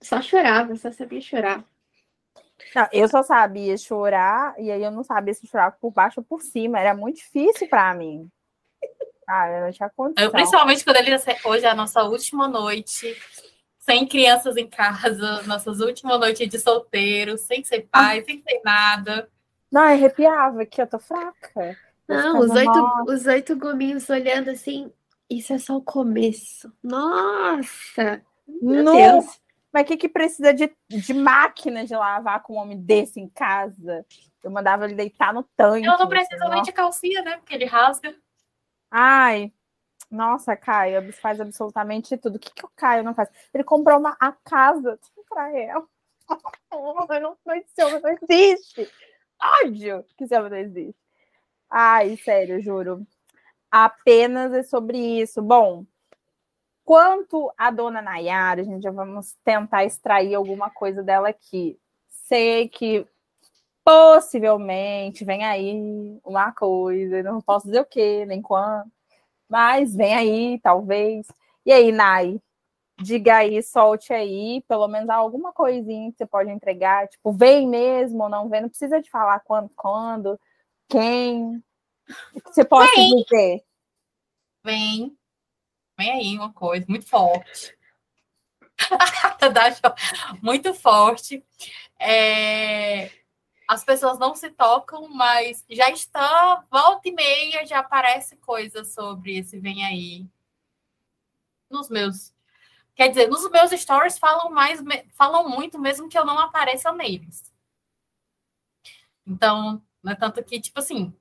[0.02, 1.64] só chorava, só sabia chorar.
[2.76, 6.24] Não, eu só sabia chorar, e aí eu não sabia se chorar por baixo ou
[6.24, 6.80] por cima.
[6.80, 8.30] Era muito difícil para mim.
[9.28, 10.26] Ah, eu não tinha condição.
[10.26, 13.16] Eu, principalmente quando ele hoje é a nossa última noite.
[13.80, 18.26] sem crianças em casa, nossas últimas noites de solteiro, sem ser pai, ah.
[18.26, 19.30] sem ser nada.
[19.72, 21.78] Não, arrepiava aqui, eu tô fraca.
[22.08, 24.92] Não, os oito, os oito gominhos olhando assim,
[25.30, 26.72] isso é só o começo.
[26.84, 28.22] Nossa!
[28.48, 28.96] Meu Não.
[28.96, 29.42] Deus!
[29.72, 33.28] Mas o que, que precisa de, de máquina de lavar com um homem desse em
[33.28, 34.06] casa?
[34.44, 35.88] Eu mandava ele deitar no tanque.
[35.88, 37.38] Eu não preciso nem de calcinha, né?
[37.38, 38.16] Porque ele rasga.
[38.92, 39.52] Ai,
[40.12, 42.36] nossa, Caio faz absolutamente tudo.
[42.36, 43.30] O que, que o Caio não faz?
[43.52, 45.88] Ele comprou uma, a casa para ela.
[46.72, 48.92] não, não, esse homem não existe.
[49.64, 51.03] Ódio que esse homem não existe.
[51.76, 53.04] Ai, sério, juro.
[53.72, 55.42] Apenas é sobre isso.
[55.42, 55.86] Bom,
[56.86, 61.80] quanto a dona Nayara, a gente já vamos tentar extrair alguma coisa dela aqui.
[62.10, 63.08] Sei que
[63.86, 68.92] possivelmente vem aí uma coisa, não posso dizer o que, nem quando
[69.50, 71.28] mas vem aí, talvez.
[71.66, 72.40] E aí, Nai?
[73.02, 77.08] Diga aí, solte aí, pelo menos alguma coisinha que você pode entregar.
[77.10, 78.62] Tipo, vem mesmo ou não vem?
[78.62, 80.40] Não precisa de falar quando, quando,
[80.94, 81.64] quem.
[82.34, 83.24] O que você pode vem.
[83.24, 83.66] dizer?
[84.64, 85.18] Vem.
[85.98, 87.78] Vem aí uma coisa muito forte.
[90.42, 91.44] muito forte.
[92.00, 93.24] É
[93.68, 99.38] as pessoas não se tocam, mas já está, volta e meia, já aparece coisa sobre
[99.38, 100.28] esse vem aí.
[101.70, 102.34] Nos meus.
[102.96, 104.80] Quer dizer, nos meus stories falam mais,
[105.14, 107.52] falam muito, mesmo que eu não apareça neles.
[109.26, 111.14] Então, não é tanto que, tipo assim,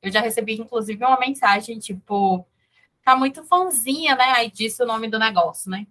[0.00, 2.46] eu já recebi, inclusive, uma mensagem, tipo,
[3.04, 4.32] tá muito fãzinha, né?
[4.36, 5.86] Aí disse o nome do negócio, né?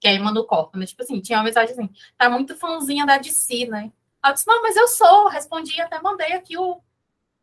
[0.00, 0.86] Que aí mandou corpo, né?
[0.86, 3.92] Tipo assim, tinha uma mensagem assim, tá muito fãzinha da DC, né?
[4.22, 5.28] Ela disse, não, mas eu sou.
[5.28, 6.80] Respondi, até mandei aqui o,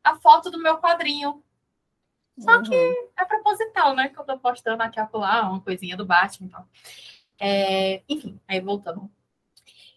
[0.03, 1.43] a foto do meu quadrinho.
[2.39, 2.63] Só uhum.
[2.63, 2.75] que
[3.17, 4.09] é proposital, né?
[4.09, 6.67] Que eu tô postando aqui acolá, uma coisinha do Batman e tal.
[7.39, 9.09] É, enfim, aí voltando.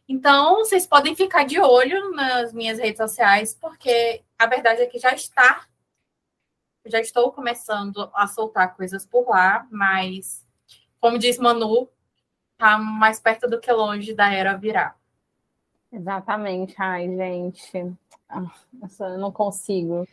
[0.08, 4.98] Então, vocês podem ficar de olho nas minhas redes sociais, porque a verdade é que
[4.98, 5.66] já está.
[6.84, 10.46] Já estou começando a soltar coisas por lá, mas,
[11.00, 11.88] como diz Manu,
[12.56, 14.96] tá mais perto do que longe da era virar.
[15.92, 16.74] Exatamente.
[16.78, 17.96] Ai, gente,
[18.28, 18.44] ah,
[19.00, 20.06] eu não consigo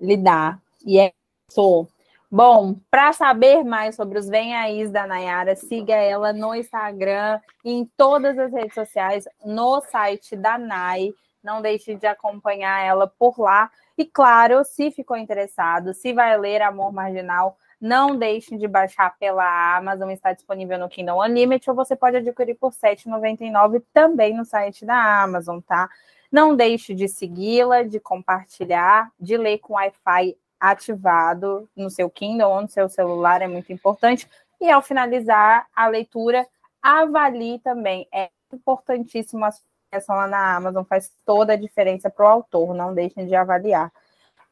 [0.00, 0.60] lidar.
[0.84, 1.12] E é
[1.48, 1.88] isso.
[2.30, 7.86] Bom, para saber mais sobre os Vem Aí da Nayara, siga ela no Instagram, em
[7.96, 11.14] todas as redes sociais, no site da Nay.
[11.42, 13.70] Não deixe de acompanhar ela por lá.
[13.96, 19.78] E claro, se ficou interessado, se vai ler Amor Marginal, não deixem de baixar pela
[19.78, 24.44] Amazon, está disponível no Kindle Unlimited, ou você pode adquirir por R$ 7,99 também no
[24.44, 25.88] site da Amazon, tá?
[26.30, 32.62] Não deixe de segui-la, de compartilhar, de ler com Wi-Fi ativado no seu Kindle ou
[32.62, 34.28] no seu celular, é muito importante.
[34.60, 36.46] E ao finalizar a leitura,
[36.82, 38.08] avalie também.
[38.12, 42.94] É importantíssimo a sugestão lá na Amazon, faz toda a diferença para o autor, não
[42.94, 43.92] deixem de avaliar.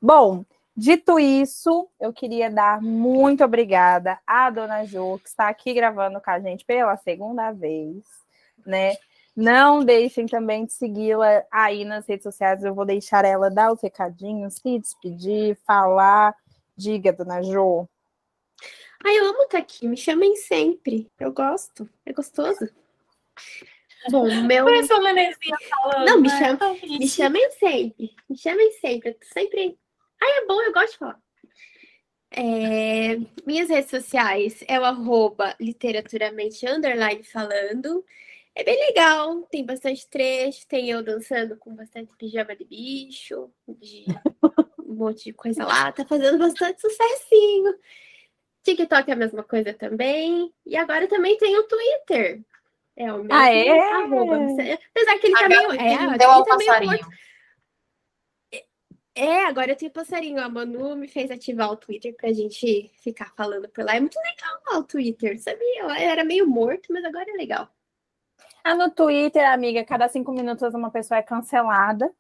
[0.01, 0.45] Bom,
[0.79, 6.31] Dito isso, eu queria dar muito obrigada à dona Jo, que está aqui gravando com
[6.31, 8.05] a gente pela segunda vez,
[8.67, 8.95] né?
[9.37, 12.64] Não deixem também de segui-la aí nas redes sociais.
[12.64, 16.34] Eu vou deixar ela dar os recadinhos, se despedir, falar.
[16.74, 17.87] Diga, dona Jo.
[19.05, 19.87] Ai, eu amo estar aqui.
[19.87, 21.11] Me chamem sempre.
[21.20, 21.89] Eu gosto.
[22.07, 22.66] É gostoso.
[24.11, 24.64] Bom, meu.
[24.64, 25.12] Parece uma
[25.68, 26.07] falando.
[26.07, 26.59] Não, me, né?
[26.99, 28.14] me chamem sempre.
[28.28, 29.11] Me chamem sempre.
[29.11, 29.78] Eu sempre
[30.22, 31.20] Ai, é bom, eu gosto de falar.
[32.30, 33.16] É,
[33.47, 38.05] minhas redes sociais é o arroba literaturamente underline falando.
[38.59, 44.07] É bem legal, tem bastante trecho, tem eu dançando com bastante pijama de bicho, de
[44.81, 47.75] um monte de coisa lá, tá fazendo bastante sucessinho.
[48.63, 50.51] TikTok é a mesma coisa também.
[50.65, 52.43] E agora também tem o Twitter.
[52.97, 53.79] É o mesmo ah, é?
[53.79, 54.37] arroba.
[54.37, 55.73] Apesar que ele tá meio.
[55.73, 57.07] É, deu ao tá passarinho.
[59.15, 60.41] É, agora eu tenho passarinho.
[60.41, 63.97] A Manu me fez ativar o Twitter pra gente ficar falando por lá.
[63.97, 65.85] É muito legal lá o Twitter, sabia?
[66.01, 67.71] Era meio morto, mas agora é legal.
[68.69, 72.11] Ah, no Twitter, amiga, cada cinco minutos uma pessoa é cancelada.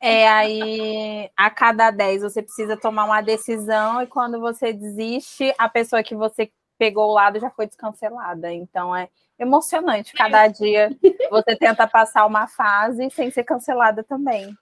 [0.00, 5.68] É aí, a cada dez você precisa tomar uma decisão e quando você desiste, a
[5.68, 8.52] pessoa que você pegou o lado já foi descancelada.
[8.52, 10.12] Então é emocionante.
[10.12, 10.96] Cada dia
[11.28, 14.56] você tenta passar uma fase sem ser cancelada também.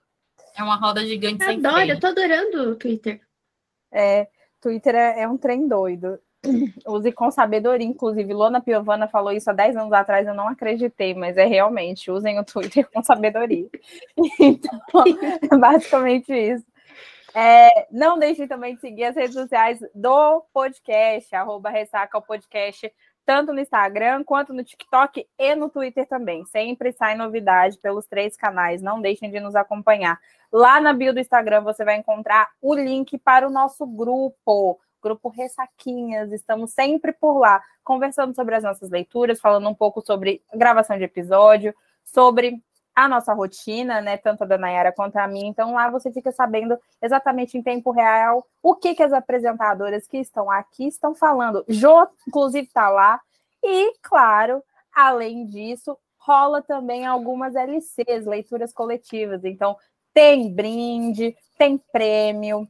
[0.57, 3.21] É uma roda gigante sem Adoro, eu tô adorando o Twitter.
[3.91, 4.27] É,
[4.59, 6.19] Twitter é, é, um trem doido.
[6.85, 8.33] Use com sabedoria, inclusive.
[8.33, 12.37] Lona Piovana falou isso há 10 anos atrás, eu não acreditei, mas é realmente, usem
[12.39, 13.67] o Twitter com sabedoria.
[14.39, 15.03] Então,
[15.51, 16.65] é basicamente isso.
[17.33, 22.91] É, não deixem também de seguir as redes sociais do podcast, arroba Ressaca o Podcast,
[23.25, 26.45] tanto no Instagram quanto no TikTok e no Twitter também.
[26.45, 30.19] Sempre sai novidade pelos três canais, não deixem de nos acompanhar.
[30.51, 35.27] Lá na bio do Instagram você vai encontrar o link para o nosso grupo, grupo
[35.27, 36.31] Ressaquinhas.
[36.31, 41.03] Estamos sempre por lá, conversando sobre as nossas leituras, falando um pouco sobre gravação de
[41.03, 41.75] episódio,
[42.05, 42.63] sobre
[42.95, 45.47] a nossa rotina, né, tanto a da Nayara quanto a mim.
[45.47, 50.17] Então lá você fica sabendo exatamente em tempo real o que, que as apresentadoras que
[50.17, 51.65] estão aqui estão falando.
[51.67, 53.19] Jo, inclusive, está lá.
[53.63, 59.43] E, claro, além disso, rola também algumas LCs, leituras coletivas.
[59.43, 59.75] Então,
[60.13, 62.67] tem brinde, tem prêmio,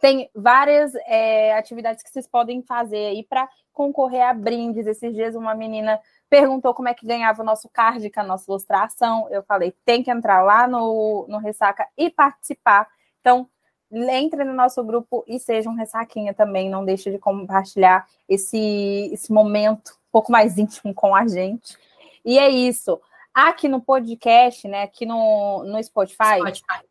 [0.00, 4.86] tem várias é, atividades que vocês podem fazer aí para concorrer a brindes.
[4.86, 8.50] Esses dias uma menina perguntou como é que ganhava o nosso card com a nossa
[8.50, 9.28] ilustração.
[9.30, 12.88] Eu falei, tem que entrar lá no, no Ressaca e participar.
[13.20, 13.48] Então,
[13.90, 16.68] entre no nosso grupo e seja um ressaquinha também.
[16.68, 21.76] Não deixe de compartilhar esse, esse momento um pouco mais íntimo com a gente.
[22.24, 23.00] E é isso.
[23.32, 24.82] Aqui no podcast, né?
[24.82, 26.38] Aqui no, no Spotify.
[26.38, 26.84] Spotify.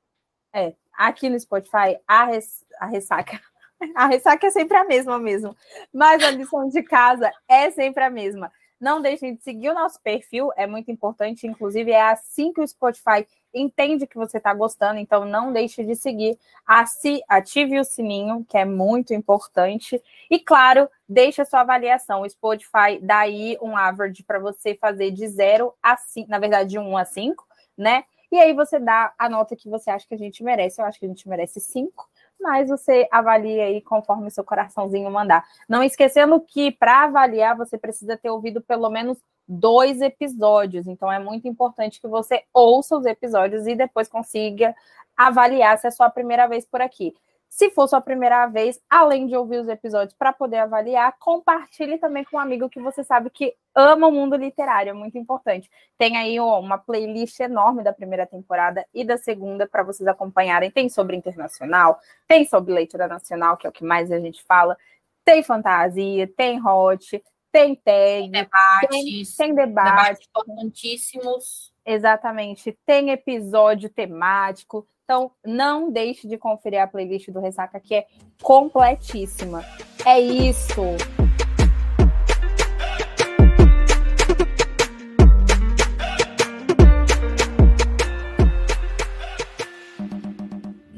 [0.54, 3.40] É, aqui no Spotify, a, res, a ressaca.
[3.96, 5.56] A ressaca é sempre a mesma mesmo.
[5.94, 8.52] Mas a lição de casa é sempre a mesma.
[8.82, 11.46] Não deixem de seguir o nosso perfil, é muito importante.
[11.46, 15.96] Inclusive, é assim que o Spotify entende que você está gostando, então não deixe de
[15.96, 16.40] seguir.
[16.66, 20.02] Ative o sininho, que é muito importante.
[20.30, 22.22] E, claro, deixe a sua avaliação.
[22.22, 26.72] O Spotify dá aí um average para você fazer de 0 a 5, na verdade,
[26.72, 27.46] de 1 um a 5,
[27.78, 28.06] né?
[28.32, 30.82] E aí você dá a nota que você acha que a gente merece.
[30.82, 32.08] Eu acho que a gente merece 5
[32.40, 35.44] mas você avalia aí conforme o seu coraçãozinho mandar.
[35.68, 39.18] Não esquecendo que para avaliar você precisa ter ouvido pelo menos
[39.48, 44.76] dois episódios, então é muito importante que você ouça os episódios e depois consiga
[45.16, 47.16] avaliar se é sua primeira vez por aqui.
[47.50, 52.24] Se for sua primeira vez, além de ouvir os episódios para poder avaliar, compartilhe também
[52.24, 55.70] com um amigo que você sabe que ama o mundo literário, é muito importante.
[55.98, 60.70] Tem aí uma playlist enorme da primeira temporada e da segunda para vocês acompanharem.
[60.70, 64.78] Tem sobre internacional, tem sobre leitura nacional, que é o que mais a gente fala,
[65.24, 69.90] tem fantasia, tem hot, tem tag, tem debates, tem, tem debate.
[69.90, 71.74] debates importantíssimos.
[71.88, 78.06] Exatamente, tem episódio temático então, não deixe de conferir a playlist do Ressaca, que é
[78.44, 79.64] completíssima.
[80.06, 80.82] É isso!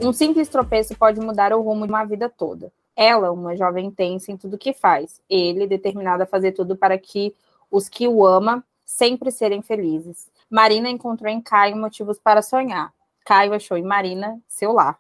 [0.02, 2.74] Um simples tropeço pode mudar o rumo de uma vida toda.
[2.96, 5.22] Ela, uma jovem intensa em tudo que faz.
[5.30, 7.36] Ele, determinado a fazer tudo para que
[7.70, 10.32] os que o ama sempre serem felizes.
[10.50, 12.92] Marina encontrou em Caio motivos para sonhar.
[13.24, 15.00] Caio achou em Marina seu lar.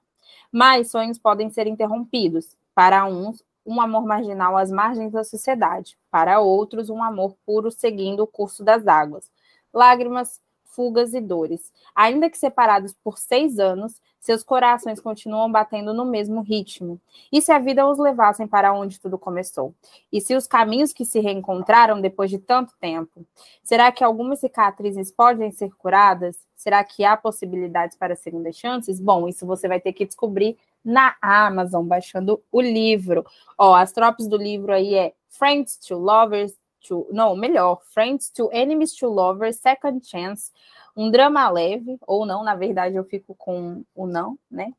[0.51, 2.55] Mas sonhos podem ser interrompidos.
[2.75, 5.97] Para uns, um amor marginal às margens da sociedade.
[6.11, 9.29] Para outros, um amor puro seguindo o curso das águas.
[9.73, 11.73] Lágrimas, fugas e dores.
[11.95, 16.99] Ainda que separados por seis anos, seus corações continuam batendo no mesmo ritmo.
[17.31, 19.73] E se a vida os levassem para onde tudo começou?
[20.11, 23.25] E se os caminhos que se reencontraram depois de tanto tempo?
[23.63, 26.37] Será que algumas cicatrizes podem ser curadas?
[26.55, 28.99] Será que há possibilidades para segundas chances?
[28.99, 33.25] Bom, isso você vai ter que descobrir na Amazon, baixando o livro.
[33.57, 37.07] Ó, as tropas do livro aí é Friends to Lovers to.
[37.11, 40.51] Não, melhor, Friends to Enemies to Lovers, Second Chance
[40.99, 44.73] um drama leve, ou não, na verdade eu fico com o não, né?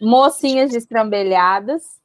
[0.00, 2.00] Mocinhas destrambelhadas.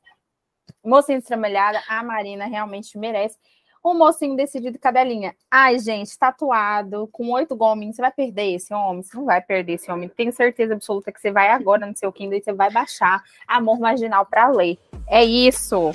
[0.84, 3.38] Mocinha destrambelhada, a Marina realmente merece.
[3.86, 5.36] Um mocinho decidido cadelinha.
[5.50, 9.04] Ai, gente, tatuado, com oito gominhos, você vai perder esse homem?
[9.04, 10.10] Você não vai perder esse homem.
[10.10, 13.80] Tenho certeza absoluta que você vai agora no seu Kindle e você vai baixar Amor
[13.80, 14.80] Marginal para ler.
[15.08, 15.92] É isso.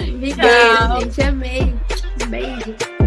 [0.00, 1.22] Obrigada, gente.
[1.22, 1.74] Amei.
[2.28, 2.97] Beijo.